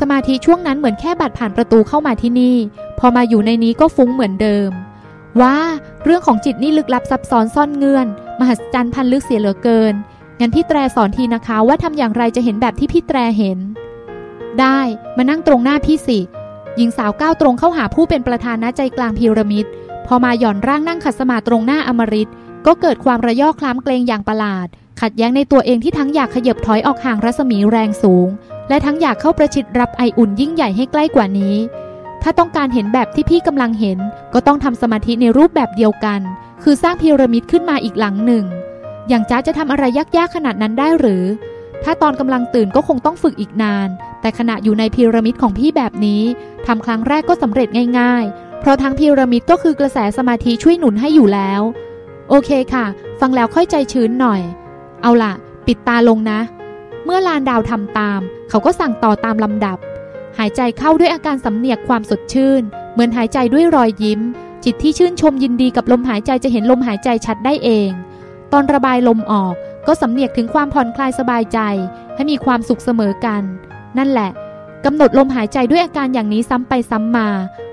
[0.00, 2.56] สมาธิช่วงนั้นเหมือนแค่บัดผ่านประตูเข้ามาที่นี่
[2.98, 4.70] พอมาอยู่ในนี้ก็ฟุ้งเหมือนเดิม
[5.40, 5.56] ว่า
[6.04, 8.06] เรื่องของจิตนี่ลึกลับซับซ้อนซ่อนเงื่อน
[8.40, 9.94] มหัศจรรย์พันลึกเสียเหลือเกิน
[10.40, 13.58] งั้นพี่แตรสอนทีนะคะว่าทำอย่างไรจะเห็นแบบที่พี่แตรเห็น
[14.60, 14.80] ได้
[15.16, 16.18] มานั่งตรงหน้าพี่สิ
[16.76, 19.66] หญิงสาวก้าวตรงเข้าหาผู้เป็นประธานณใจกลางพีระมิด
[20.06, 22.30] พอมาหย่อนร่างนั่งขัดสมาตรงหน้าอมริต
[22.66, 24.66] ก็เกิดความระยอคล้ำเกรงอย่างประหลาด
[25.00, 28.28] ขัดแย้งในตัวเองที่ทั้งอยากขยับถอยออกห่างรัศมีแรงสูง
[28.68, 31.56] และทั้งอยากเข้าประชิดรับไออุ่นยิ่งใหญ่ให้ใกล้กว่านี้
[32.28, 33.98] ถ้าต้องการเห็นแบบที่พี่กำลังเห็น
[34.34, 36.20] ก็ต้องทำสมาธิในรูปแบบเดียวกัน
[36.62, 38.44] คือสร้างพีระมิดขึ้นมาอีกหลังหนึ่ง
[39.08, 41.24] อย่างจ้าจะทำอะไรยากๆขนาดนั้นได้หรือ
[41.82, 43.88] ถ้าตอนกำลังตื่นก็คงต้องฝึกอีกนาน
[44.20, 46.22] แต่ขณะอยู่ในพีระมิดของพี่แบบนี้
[46.66, 51.62] ทำครั้งแรกก็สำเร็จง่าย ๆ เพราะทั้งพีระมิดก็คือกระแสสมาธิช่วยหนุนให้อยู่แล้ว
[52.28, 52.86] โอเคค่ะ
[53.20, 54.40] ฟังแล้วค่อยใจชื้นหน่อย
[55.02, 55.32] เอาล่ะ
[55.66, 56.40] ปิดตาลงนะ
[57.04, 59.78] เมื่อลานดาวทำตาม เขาก็สั่งต่อตามลำดับ
[60.38, 64.20] หายใจเข้าด้วยอาการสำเนียกความสดชื่น เหมือนหายใจด้วยรอยยิ้ม
[64.64, 67.90] จิตที่ชื่นชมยินดีกับลมหายใจจะเห็นลมหายใจชัดได้เอง
[68.52, 69.54] ตอนระบายลมออก
[69.86, 71.58] ก็สำเนียกถึงความผ่อนคลายสบายใจ
[72.14, 73.42] ให้มีความสุขเสมอกัน
[73.98, 74.30] นั่นแหละ
[74.84, 77.28] กำหนดลมหายใจด้วยอาการอย่างนี้ซ้ำไปซ้ำมา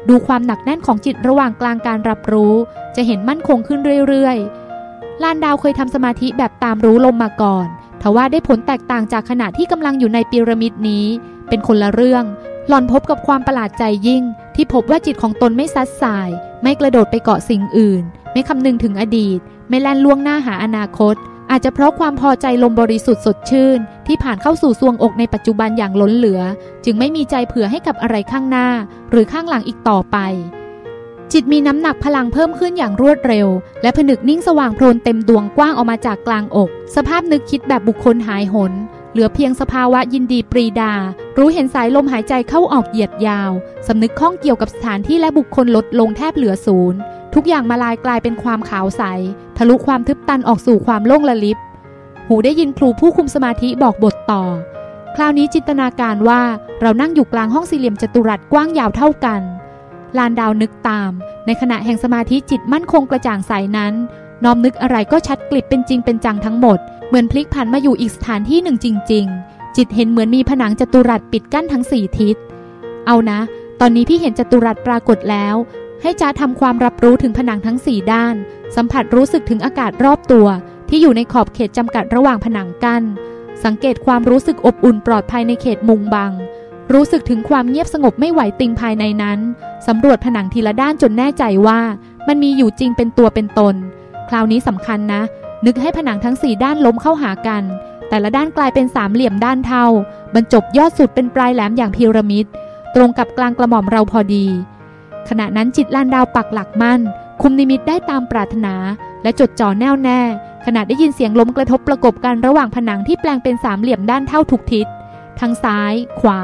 [0.10, 2.54] ดูความหนักแน่นของจิตระหว่างกลางการรับรู้
[2.96, 7.68] จะเห็นมั่นคงขึ้นเรื่อยๆ ลานดาวเคยทำสมาธิแบบตามรู้ลมมาก่อน
[8.02, 11.06] ทว่าได้ผลแตกต่างจากขณะที่กำลังอยู่ในพีระมิดนี้
[11.50, 12.24] เป็นคนละเรื่อง
[12.68, 14.24] หล่อนพบกับความประหลาดใจยิ่ง
[14.56, 16.30] ที่พบว่าจิตของตนไม่ซัดสาย
[16.64, 21.16] ไม่กระโดดไปเกาะสิ่งอื่น ไม่คำนึงถึงอดีต ไม่แล่นล่วงหน้าหาอนาคต
[21.52, 26.42] อาจจะเพราะความพอใจลมบริสุทธิ์สดชื่น ที่ผ่านเข้าสู่ซวงอกในปัจจุบันอย่างล้นเหลือ
[26.86, 28.68] จึงไม่มีใจเผื่อให้กับอะไรข้างหน้า
[29.12, 30.18] หรือข้างหลังอีกต่อไป
[31.32, 33.48] จิตมีน้ำหนักพลังเพิ่มขึ้นอย่างรวดเร็ว
[33.82, 38.72] และผนึกนิ่งสว่างโพลนเต็มดวงกว้างออกมาจากกลางอก สภาพนึกคิดแบบบุคคลหายหน
[39.14, 40.94] เหลือเพียงสภาวะยินดีปรีดา
[41.38, 43.52] รู้เห็นสายลมหายใจเข้าออกเหยียดยาว
[43.88, 47.00] สำนึกข้องเกี่ยวกับสถานที่และบุคคลลดลงแทบเหลือศูนย์
[47.34, 49.04] ทุกอย่างมาลายกลายเป็นความขาวใส
[49.58, 51.58] ทะลุความทึบตันออกสู่ความโล่งละลิบ
[52.28, 54.44] หูได้ยินครูผู้คุมสมาธิบอกบทต่อ
[55.16, 56.42] คราวนี้จินตนาการว่า
[56.82, 59.42] เรานั่งอยู่กลางห้องสี่เหลี่ยมจัตุรัสกว้างยาวเท่ากัน
[60.18, 61.12] ลานดาวนึกตาม
[61.46, 63.94] ในขณะแห่งสมาธิจิตมั่นคงกระจ่างใสนั้น
[64.44, 72.36] น้อมนึกอะไรก็ชัดกลิบเป็นจริงเป็นจังทั้งหมด เหมือนพลิกผันมาอยู่อีกสถานที่หนึ่งจริง ๆ จิตเห็นเหมือนมีผนังจัตุรัสปิดกั้นทั้งสี่ทิศ
[73.06, 73.40] เอานะ
[73.80, 75.56] ตอนนี้พี่เห็นจัตุรัสปรากฏแล้ว
[76.02, 78.36] ให้จ้าทำความรับรู้ถึงผนังทั้งสี่ด้าน
[78.76, 80.48] สัมผัสรู้สึกถึงอากาศรอบตัว
[80.90, 83.04] ที่อยู่ในขอบเขตจำกัดระหว่างผนังกั้น
[83.64, 86.32] สังเกตความรู้สึกอบอุ่นปลอดภัยในเขตมุงบัง
[86.94, 89.40] รู้สึกถึงความเงียบสงบไม่ไหวติงภายในนั้น
[89.88, 91.80] สำรวจผนังทีละด้านจนแน่ใจว่า
[92.28, 93.76] มันมีอยู่จริงเป็นตัวเป็นตน
[94.30, 95.22] คราวนี้สำคัญนะ
[95.66, 97.64] นึกให้ผนังทั้งสี่ด้านล้มเข้าหากัน
[98.10, 99.86] แต่ละด้านกลายเป็นสามเหลี่ยมด้านเท่า
[100.34, 102.46] บรรจบยอดสุดเป็นปลายแหลมอย่างพีระมิด
[102.96, 104.46] ตรงกับกลางกระหม่อมเราพอดี
[105.30, 107.02] ขณะนั้นจิตลานดาวปักหลักมั่น
[107.42, 108.76] คุมนิมิตได้ตามปรารถนา
[109.24, 110.20] และจดจ่อแน่วแน่
[110.66, 114.88] ขณะได้ยินเสียงล้มกระทบประกบกันระหว่างผนังที่แปลงเป็นสามเหลี่ยมด้านเท่าทุกทิศ
[115.40, 116.40] ทั้งซ้าย ขวา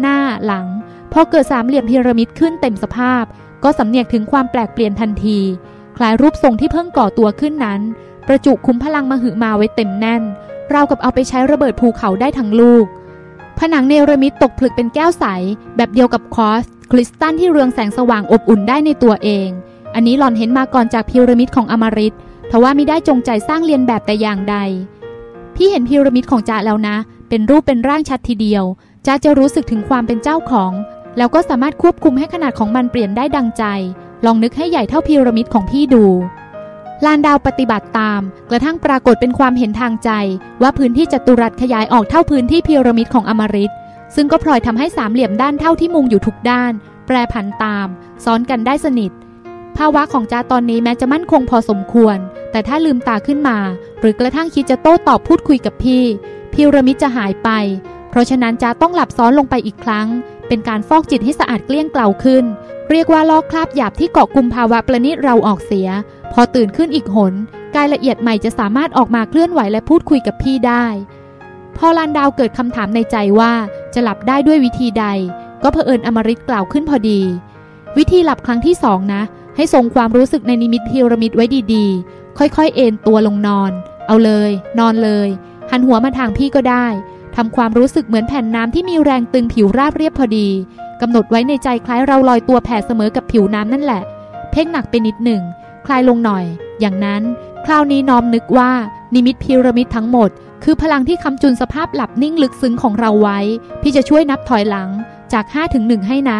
[0.00, 0.66] หน้า หลัง
[1.12, 3.24] พอเกิดสามเหลี่ยมพีระมิดขึ้นเต็มสภาพ
[3.64, 5.38] ก็สำเนียกถึงความแปลกเปลี่ยนทันที
[5.96, 7.80] คล้ายรูปทรงที่เพิ่งก่อตัวขึ้นนั้น
[8.26, 10.22] ประจุคุ้มพลังมหึมาไว้เต็มแน่น
[10.72, 12.84] ราวกับเอาไปใช้ระเบิดภูเขาได้ทั้งลูก
[13.58, 15.24] ผนังเนรมิตตกผลึกเป็นแก้วใส
[15.76, 19.48] แบบเดียวกับคอส คริสตัลที่เรืองแสงสว่างอบอุ่นได้ในตัวเอง
[19.94, 22.14] อันนี้หลอนเห็นมาก่อนจากพีระมิดของอมริต
[22.50, 24.56] ทว่าไม่ได้จงใจสร้างเรียนแบบแต่อย่างใด
[25.54, 26.96] พี่เห็นพีระมิดของจ้าแล้วนะ
[27.28, 28.64] เป็นรูปเป็นร่างชัดทีเดียว
[29.06, 30.72] จ้าจะรู้สึกถึงความเป็นเจ้าของ
[31.16, 33.64] แล้วก็สามารถควบคุมให้ขนาดของมันเปลี่ยนได้ดังใจ
[34.26, 36.04] ลองนึกให้ใหญ่เท่าพีระมิดของพี่ดู
[37.04, 40.10] ลานดาวปฏิบัติตาม กระทั่งปรากฏเป็นความเห็นทางใจ
[40.62, 43.72] ว่าพื้นที่จัตุรัสขยายออกเท่าพื้นที่พีระมิดของอมริต
[44.14, 46.72] ซึ่งก็พลอยทำให้สามเหลี่ยมด้านเท่าที่มุงอยู่ทุกด้าน
[47.06, 47.88] แปรผันตาม
[48.24, 49.12] ซ้อนกันได้สนิท
[49.76, 52.16] ภาวะของจ้าตอนนี้แม้จะมั่นคงพอสมควร
[52.50, 53.58] แต่ถ้าลืมตาขึ้นมา
[54.00, 56.04] หรือกระทั่งคิดจะโต้ตอบพูดคุยกับพี่
[56.52, 57.50] พีระมิดจะหายไป
[58.10, 60.06] เพราะฉะนั้นจ้าต้องหลับซ้อนลงไปอีกครั้ง
[60.52, 62.44] เป็นการฟอกจิตให้สะอาดเกลี้ยงเกลาขึ้น
[62.90, 65.88] เรียกว่าลอกคราบหยาบที่เกาะกลุ่มภาวะประณิตเราออกเสีย
[66.32, 67.32] พอตื่นขึ้นอีกหน
[67.76, 70.86] กายละเอียดใหม่จะสามารถออกมาเคลื่อนไหวและพูดคุยกับพี่ได้
[71.76, 73.52] พอลานดาวเกิดคำถามในใจว่า
[73.94, 75.06] จะหลับได้ด้วยวิธีใด
[75.62, 77.20] ก็เผอิญอมริตกล่าวขึ้นพอดี
[77.98, 79.22] วิธีหลับครั้งที่สองนะ
[79.56, 83.72] ให้ทรงความรู้สึกในนิมิตพีระมิดไว้ดีๆ ค่อยๆ เอนตัวลงนอน
[84.06, 85.28] เอาเลย นอนเลย
[85.70, 86.86] หันหัวมาทางพี่ก็ได้
[87.36, 90.48] ทำความรู้สึกเหมือนแผ่นน้ำที่มีแรงตึงผิวราบเรียบพอดี
[91.00, 94.02] กำหนดไว้ในใจคล้ายเราลอยตัวแผ่เสมอกับผิวน้ำนั่นแหละ
[94.50, 95.42] เพ่งหนักไปนิดหนึ่ง
[95.86, 96.44] คลายลงหน่อย
[96.80, 97.22] อย่างนั้น
[97.64, 98.72] คราวนี้น้อมนึกว่า
[99.14, 100.30] นิมิตพีระมิดทั้งหมด
[100.64, 103.38] คือพลังที่คำจุนสภาพหลับนิ่งลึกซึ้งของเราไว้
[103.82, 104.88] พี่จะช่วยนับถอยหลัง
[105.32, 106.38] จาก5ถึง1ให้นะ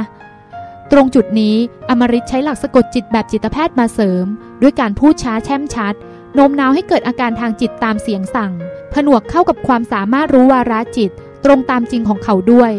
[0.93, 1.57] ตรงจุดนี้
[1.89, 4.25] อมริตใช้หลักสะกดจิตแบบจิตแพทย์มาเสริม
[4.63, 5.95] ด้วยการพูดช้าแช่มชัด
[6.35, 8.53] โน้มน้าวให้เกิดอาการทางจิตตามเสียงสั่ง
[8.95, 11.11] ผนวกเข้ากับความสามารถรู้วาระจิต
[11.45, 12.73] ตรงตามจริงของเขาด้วย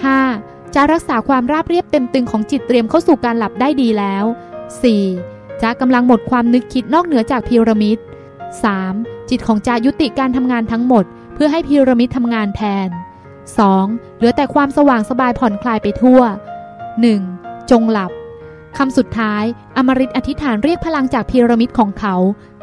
[0.00, 0.74] 5.
[0.74, 4.24] จะรักษาความราบเรียบเต็มตึงของจิตเตรียมเข้าสู่การหลับได้ดีแล้ว
[4.92, 5.62] 4.
[5.62, 7.98] จะกำลังหมดความนึกคิดนอกเหนือจากพีระมิด
[8.62, 9.30] 3.
[9.30, 12.88] จิตของจายุติการทำงานทั้งหมด เพื่อให้พีระมิดทำงานแทน
[13.54, 14.16] 2.
[14.16, 16.20] เหลือแต่ความสว่างสบายผ่อนคลายไปทั่ว
[16.96, 17.70] 1.
[17.70, 18.10] จงหลับ
[18.78, 19.44] คำสุดท้าย
[19.76, 22.14] อมริตอธิษฐานเรียกพลังจากพีระมิดของเขา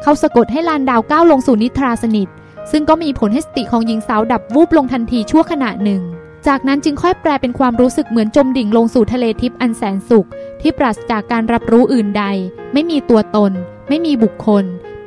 [0.02, 2.28] เขาสะกดให้ลานดาวก้าวลงสู่นิทราสนิท
[2.70, 6.02] ซึ่งก็มีผลให้สติของหญิงสาวดับวูบลงทันทีชั่วขณะหนึ่ง
[6.46, 10.28] จากนั้นจึงค่อยแปลเป็นความรู้สึกเหมือนจมดิ่งลงสู่ทะเลทิพย์อันแสนสุข
[10.60, 12.24] ที่ปราศจากการรับรู้อื่นใด
[12.72, 13.52] ไม่มีตัวตน
[13.88, 14.64] ไม่มีบุคคล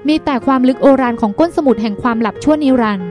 [0.08, 3.10] มีแต่ความลึกโอรานของก้นสมุทรแห่งความหลับชั่วนิรันดร์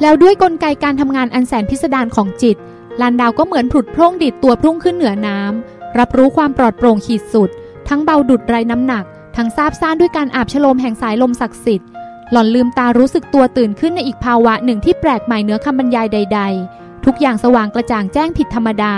[0.00, 2.56] แล้วด้วยกลไกการทำงานอันแสนพิสดารของจิต
[3.00, 7.50] ลานดาวก็เหมือนผุดโพร่งดิดตัวพุ่งขึ้นเหนือน้ำรับรู้ความปลอดโปร่งขีดสุด
[7.88, 9.04] ทั้งเบาดุดไรน้ำหนัก
[9.36, 11.88] ทั้งซาบซ่านด้วยการอาบฉโลมแห่งสายลมศักดิ์สิทธิ์
[12.32, 16.40] หล่อนลืมตารู้สึกตัวตื่นขึ้นในอีกภาวะหนึ่งที่แปลกใหม่เหนือคำบรรยายใด
[16.72, 18.94] ๆ ทุกอย่างสว่างกระจ่างแจ้งผิดธรรมดา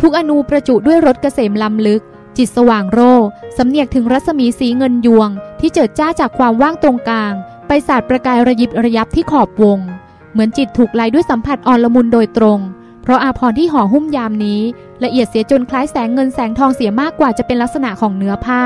[0.00, 2.02] ทุกอนูประจุด้วยรถเกษมล้ำลึก
[2.36, 3.12] จิตสว่างโร่
[3.56, 5.28] สำเนียกถึงรัศมีสีเงินยวง
[5.60, 7.32] ที่เจิดจ้าจากความว่างตรงกลาง
[7.68, 9.78] ไปสาดประกายระยิบระยับที่ขอบวง
[10.32, 12.58] เหมือนจิตถูกไล่ด้วยสัมผัสอ่อนละมุนโดยตรง
[13.02, 14.60] เพราะอาพรที่ห่อหุ้มยามนี้
[15.04, 18.62] ละเอียดเสียจนคล้ายแสงเงินแสงทองเสียมากกว่าจะเป็นลักษณะของเนื้อผ้า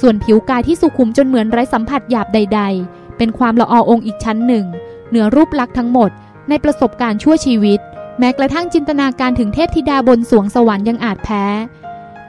[0.00, 4.64] ส่วนผิวกายที่สุขุมจนเหมือนไร้สัมผัสหยาบใด ๆ เป็นความละออองค์อีกชั้นหนึ่ง
[5.08, 6.10] เหนือรูปลักษณ์ทั้งหมด
[6.48, 7.80] ในประสบการณ์ชั่วชีวิต
[8.18, 11.44] แม้กระทั่งจินตนาการถึงเทพธิดาบนสวงสวรรค์ยังอาจแพ้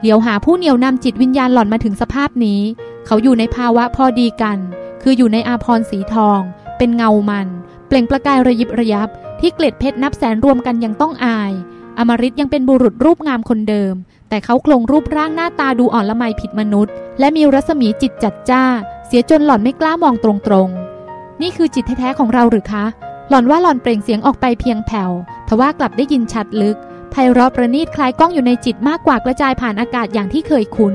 [0.00, 2.60] เหลียวหาผู้เหนี่ยวนำจิตวิญญาณหล่อนมาถึงสภาพนี้
[3.06, 4.58] เขาอยู่ในภาวะพอดีกัน
[5.02, 6.40] คืออยู่ในอาพรสีทอง
[6.78, 7.48] เป็นเงามัน
[7.86, 9.08] เปล่งประกายระยิบระยับ
[9.40, 11.52] ที่เกล็ดเพชรนับแสนรวมกันยังต้องอาย
[11.98, 13.94] อมริตยังเป็นบุรุษรูปงามคนเดิม
[14.28, 18.64] แต่เขาโครงรูปร่างหน้าตาดูอ่อนละไมผิดมนุษย์ และมีรัศมีจิตจัดจ้า
[19.10, 22.84] เสียจนหล่อนไม่กล้ามองตรงๆ นี่คือจิตแท้ๆของเราหรือคะ
[23.28, 25.10] หล่อนว่าหล่อนเปล่งเสียงออกไปเพียงแผ่ว
[25.48, 26.76] ทว่ากลับได้ยินชัดลึก
[27.10, 30.94] ไพเราะประณีตคล้ายกล้องอยู่ในจิตมากกว่ากระจายผ่านอากาศอย่างที่เคยคุ้น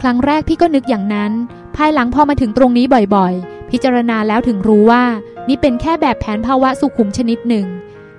[0.00, 1.32] ครั้งแรกพี่ก็นึกอย่างนั้น
[1.76, 5.04] ภายหลังพอมาถึงตรงนี้บ่อยๆ พิจารณาแล้วถึงรู้ว่า
[5.48, 7.66] นี่เป็นแค่แบบแผนภาวะสุขุมชนิดหนึ่ง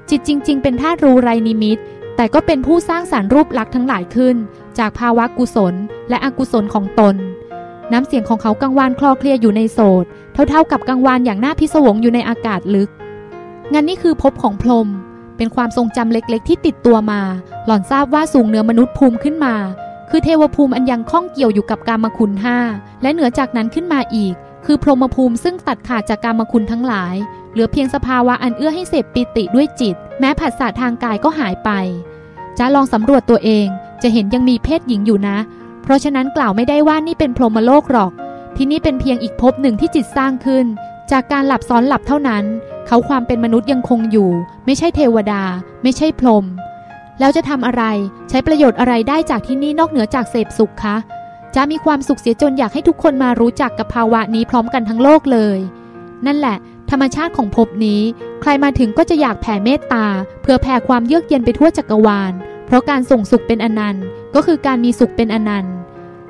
[0.09, 1.79] จิตจริง ๆ เป็นธาตุรู้ไรนิมิต
[2.15, 4.35] แต่ก็เป็นผู้สร้างสารรรูปลักษณ์ทั้งหลายขึ้น
[4.77, 5.73] จากภาวะกุศล
[6.09, 7.15] และอกุศลของตน
[7.93, 12.89] น้ำเสียงของเขากังวานคลอเคลียอยู่ในโสดเท่าๆกับกังวานอย่างน่าพิศวงอยู่ในอากาศลึก
[13.73, 14.87] งั้นนี่คือภพของพรหม
[15.37, 17.21] เป็นความทรงจำเล็กๆ ที่ติดตัวมา
[17.65, 19.55] หล่อนทราบว่าสูงเหนือมนุษย์ภูมิขึ้นมา
[20.09, 22.57] คือเทวภูมิอันยังข้องเกี่ยวอยู่กับกามคุณห้า
[23.01, 24.33] และเหนือจากนั้นขึ้นมาอีก
[24.65, 27.15] คือพรหมภูมิซึ่งตัดขาดจากกามคุณทั้งหลาย
[27.51, 31.69] เหลือเพียงสภาวะอันเอื้อให้เสพปิติด้วยจิต แม้ผัสสะทางกายก็หายไป
[32.57, 33.67] จะลองสำรวจตัวเอง
[34.01, 35.37] จะเห็นยังมีเพศหญิงอยู่นะ
[35.83, 38.11] เพราะฉะนั้นกล่าวไม่ได้ว่านี่เป็นพรหมโลกหรอก
[38.55, 40.65] ที่นี่เป็นเพียงอีกภพหนึ่งที่จิตสร้างขึ้น
[41.11, 42.43] จากการหลับซ้อนหลับเท่านั้น
[42.87, 44.29] เขาความเป็นมนุษย์ยังคงอยู่
[44.65, 45.43] ไม่ใช่เทวดา
[45.83, 46.45] ไม่ใช่พรหม
[47.19, 47.83] แล้วจะทำอะไร
[48.29, 50.95] ใช้ประโยชน์อะไรได้จากที่นี่นอกเหนือจากเสพสุขคะ
[51.55, 55.59] จะมีความสุขเสียจนอยากให้ทุกคนมารู้จักกับภาวะนี้พร้อมกันทั้งโลกเลย
[56.25, 56.57] นั่นแหละ
[56.89, 58.01] ธรรมชาติของภพนี้
[58.41, 60.05] ใครมาถึงก็จะอยากแผ่เมตตา
[60.41, 62.33] เพื่อแผ่ความเยือกเย็นไปทั่วจักรวาล
[62.65, 65.75] เพราะการส่งสุขเป็นอนันต์ ก็คือการมีสุขเป็นอนันต์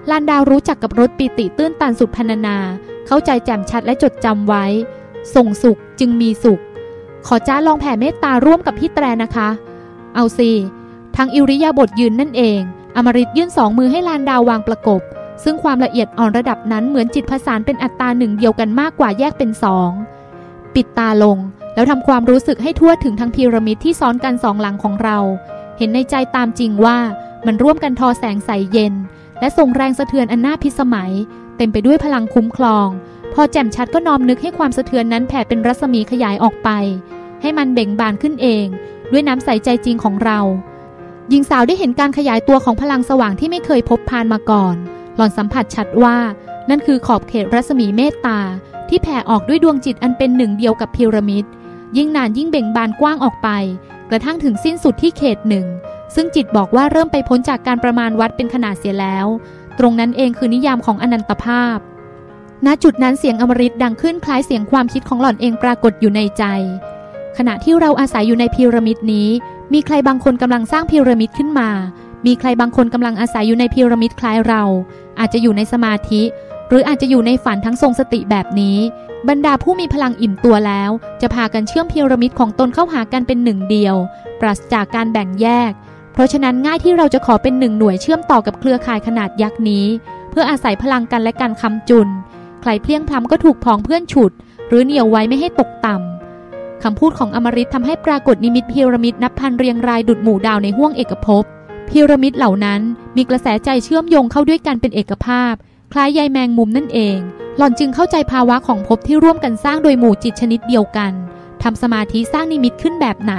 [0.10, 2.58] ลานดาวรู้จักกับรถปีติตื้นตันสุดพรรณนา
[3.08, 4.66] เข้าใจแจ่มชัดและจดจำไว้
[5.36, 6.62] ส่งสุขจึงมีสุข
[7.28, 9.50] ขอจ้าลองแผ่เมตตาร่วมกับพี่แตรนะคะ
[10.16, 10.52] เอาสิ
[11.16, 12.60] ทางอิริยาบถยืนนั่นเอง
[12.96, 15.02] อมริตยื่นสองมือให้ลานดาววางประกบ
[15.44, 19.92] ซึ่งความละเอียดอ่อนระดับนั้นเหมือนจิตผสานเป็นอัตราหนึ่งเดียวกันมากกว่าแยกเป็นสอง
[20.76, 21.38] ปิดตาลง
[21.74, 25.18] แล้วทำความรู้สึกให้ทั่วถึงทั้งพีระมิดที่ซ้อนกันสองหลังของเรา
[25.78, 26.98] เห็นในใจตามจริงว่า
[27.46, 28.94] มันร่วมกันทอแสงใสเย็น
[29.40, 31.12] และส่งแรงสะเทือนอันน่าพิสมัย
[31.58, 32.88] เต็มไปด้วยพลังคุ้มครอง
[33.34, 36.70] พอแจ่มชัดก็น้อมนึกให้ความสะเทือนนั้นแผ่เป็นรัศมีขยายออกไป
[37.42, 38.66] ให้มันเบ่งบานขึ้นเอง
[39.12, 40.40] ด้วยน้ำใสใจจริงของเรา
[41.30, 44.76] หญิงสาวได้เห็นการขยายตัวของพลังสว่างที่ไม่เคยพบพานมาก่อน
[45.16, 46.18] หล่อนสัมผัสชัดว่า
[46.70, 48.40] นั่นคือขอบเขตรัศมีเมตตา
[48.90, 51.46] ที่แผ่ออกด้วยดวงจิตอันเป็นหนึ่งเดียวกับพีระมิด
[51.98, 53.50] ยิ่งนานยิ่งเบ่งบานกว้างออกไป
[54.10, 55.66] กระทั่งถึงสิ้นสุดที่เขตหนึ่ง
[56.16, 59.28] ซึ่งจิตบอกว่าเริ่มไปพ้นจากการประมาณวัดเป็นขนาดเสียแล้ว
[59.80, 61.78] ตรงนั้นเองคือนิยามของอนันตภาพ
[62.66, 66.44] ณ จุดนั้นเสียงอมฤตดังขึ้นคล้ายเสียงความคิดของหล่อนเองปรากฏอยู่ในใจ
[67.38, 69.30] ขณะที่เราอาศัยอยู่ในพีระมิดนี้
[69.74, 71.70] มีใครบางคนกำลังสร้างพีระมิดขึ้นมา
[72.26, 74.64] มีใครบางคนกำลังอาศัยอยู่ในพีระมิดคล้ายเรา
[75.20, 76.22] อาจจะอยู่ในสมาธิ
[76.70, 78.78] หรืออาจจะอยู่ในฝันทั้งทรงสติแบบนี้
[79.30, 83.96] บรรดาผู้มีพลังอิ่มตัวแล้ว จะพากันเชื่อมพีระมิดของตนเข้าหากันเป็นหนึ่งเดียว
[84.40, 85.72] ปราศจากการแบ่งแยก
[86.14, 89.86] เพราะฉะนั้นง่ายที่เราจะขอเป็นหนึ่งหน่วยเชื่อมต่อกับเครือข่ายขนาดยักษ์นี้
[90.32, 92.08] เพื่ออาศัยพลังกันและการคำจุน
[92.62, 94.32] ใครเพลียงพล้ำก็ถูกพองเพื่อนฉุด
[94.68, 101.44] หรือเหนี่ยวไว้ไม่ให้ตกต่ำคำพูดของอมริตทำให้ปรากฏนิมิตพีระมิดนับพันเรียงรายดุดหมู่ดาวในห้วงเอกภพ
[101.90, 102.82] พีระมิดเหล่านั้น
[103.16, 105.54] มีกระแสใจเชื่อมโยงเข้าด้วยกันเป็นเอกภาพ
[105.94, 107.18] คล้ายใยแมงมุมนั่นเอง
[107.58, 111.12] หล่อนจึงเข้าใจภาวะของภพที่ร่วมกันสร้างโดยหมู่จิตชนิดเดียวกัน
[111.64, 113.36] ทำสมาธิสร้างนิมิตขึ้นแบบไหน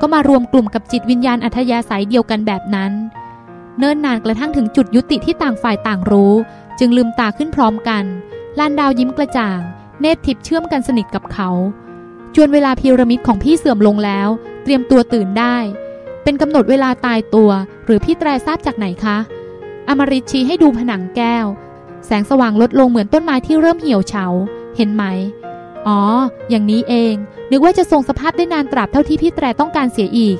[0.00, 2.92] ก็มารวมกลุ่มกับจิตวิญญาณอัธยาศัยเดียวกันแบบนั้น
[3.78, 6.34] เนิ่นนานกระทั่งถึงจุดยุติที่ต่างฝ่ายต่างรู้
[6.78, 8.04] จึงลืมตาขึ้นพร้อมกัน
[8.58, 9.60] ลานดาวยิ้มกระจ่าง
[10.00, 11.50] เนตรทิพเชื่อมกันสนิทกับเขา
[12.34, 14.28] จวนเวลาพีระมิดของพี่เสื่อมลงแล้ว
[14.62, 15.56] เตรียมตัวตื่นได้
[16.22, 17.50] เป็นกำหนดเวลาตายตัว
[17.84, 19.18] หรือพี่แตรทราบจากไหนคะ
[19.88, 21.46] อมริตชี้ให้ดูผนังแก้ว
[22.06, 24.26] แสงสว่างลดลงเหมือนต้นไม้ที่เริ่มเหี่ยวเฉา
[24.76, 25.04] เห็นไหม
[25.86, 26.00] อ๋อ
[26.50, 27.14] อย่างนี้เอง
[27.50, 30.38] นึกว่าจะทรงสภาพได้นานตราบเท่าที่พี่แตรต้องการเสียอีก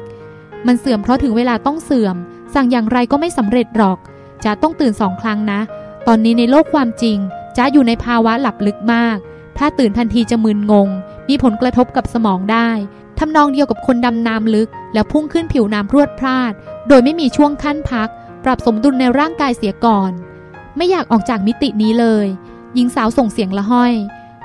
[0.67, 2.17] มันเสื่อมเพราะถึงเวลาต้องเสื่อม
[2.55, 3.99] สั่งอย่างไรก็ไม่สำเร็จหรอก
[4.45, 5.61] จะต้องตื่นสองครั้งนะ
[6.07, 7.19] ตอนนี้ในโลกความจริง
[7.57, 9.17] จะอยู่ในภาวะหลับลึกมาก
[9.59, 10.89] ถ้าตื่นทันทีจะมึนงง
[11.29, 12.71] มีผลกระทบกับสมองได้
[13.19, 16.53] ทำนองเดียวกับคนดำน้ำลึก แล้วพุ่งขึ้นผิวน้ำพรวดพลาด
[16.89, 18.09] โดยไม่มีช่วงขั้นพัก
[18.45, 20.13] ปรับสมดุลในร่างกายเสียก่อน
[20.77, 22.27] ไม่อยากออกจากมิตินี้เลย
[22.75, 23.95] หญิงสาวส่งเสียงละห้อย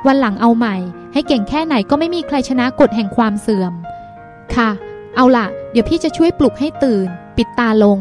[0.08, 0.76] วันหลังเอาใหม่
[1.14, 3.74] ให้เก่งแค่ไหนก็ไม่มีใครชนะกฎแห่งความเสื่อม
[4.56, 4.70] ค่ะ
[5.16, 7.08] เอาละเดี๋ยวพี่จะช่วยปลุกให้ตื่น
[7.38, 8.00] ปิดตาลง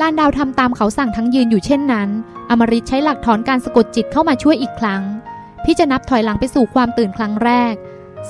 [0.00, 2.08] ลานดาวทำตามเขาสั่งทั้งยืนอยู่เช่นนั้น
[2.50, 5.02] อมริตใช้หลักถอนการสะกดจิตเข้ามาช่วยอีกครั้ง
[5.64, 7.74] พี่จะนับถอยหลังไปสู่ความตื่นครั้งแรก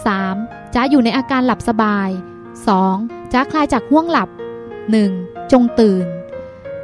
[0.09, 0.75] 3.
[0.75, 2.09] จ้าอยู่ในอาการหลับสบาย
[2.71, 3.33] 2.
[3.33, 4.29] จ้าคลายจากห่วงหลับ
[4.91, 5.53] 1.
[5.53, 6.07] จงตื่น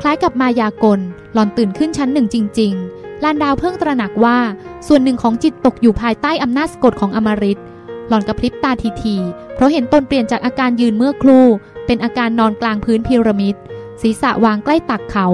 [0.01, 1.01] คล้ายกับมายากล
[1.33, 4.39] หลอนตื่นขึ้นชั้นหนึ่งจริง ๆ ลานดาวเพิ่งตระหนักว่า
[4.87, 7.61] ส่วนหนึ่งของจิตตกอยู่ภายใต้อำนาจสะกดของอมริต
[8.09, 8.71] หลอนกระพริบตา
[9.03, 11.47] ทีๆเพราะเห็นตนเปลี่ยนจากอาการยืนเมื่อครู่
[11.87, 13.55] เป็นอาการนอนกลางพื้นพีระมิด
[14.03, 15.27] ศีรษะวางใกล้ตักเขา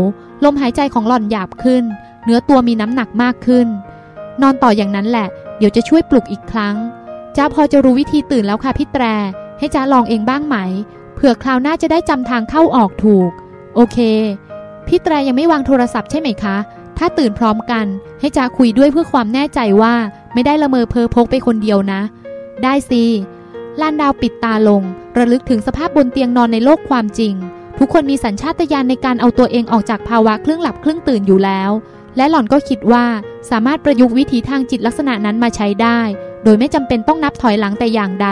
[0.45, 1.85] ลมหายใจของหล่อนหยาบขึ้น
[2.25, 3.67] เนื้อตัวมีน้ำหนักมากขึ้น
[4.43, 5.29] นอนต่ออย่างนั้นแหละ
[5.59, 6.77] เดี๋ยวจะช่วยปลุกอีกครั้ง
[7.37, 9.05] จจ้าพอจะรู้วิธีตื่นแล้วค่ะพี่แตร
[9.59, 10.57] ให้จ้าลองเองบ้างไหม
[11.15, 13.31] เผื่อคราวหน้าจะได้จำทางเข้าออกถูก
[13.75, 13.99] โอเค
[14.87, 16.57] พี่แตรยังไม่วางโทรศัพท์ใช่ไหมคะ
[16.99, 17.87] ถ้าตื่นพร้อมกัน
[18.21, 19.95] ให้จ้าคุยด้วยเพื่อความแน่ใจว่า
[20.35, 22.01] ไม่ได้ละเมอเพอพกไปคนเดียวนะ
[22.63, 23.05] ได้สิ
[23.81, 24.83] ลานดาวปิดตาลง
[25.17, 27.35] ระลึกถึงสภาพบนเตียงนอนในโลกความจริง
[27.79, 31.71] ทุกคนมีสัญชาตญาณในการเอาตัวเองออกจากภาวะครึ่งหลับครึ่งตื่นอยู่แล้ว
[32.17, 33.05] และหล่อนก็คิดว่า
[33.51, 36.01] สามารถประยุกต์วิถีทางจิตลักษณะนั้นมาใช้ได้
[36.45, 38.29] โดยไม่จำเป็นต้องนับถอยหลังแต่อย่างใด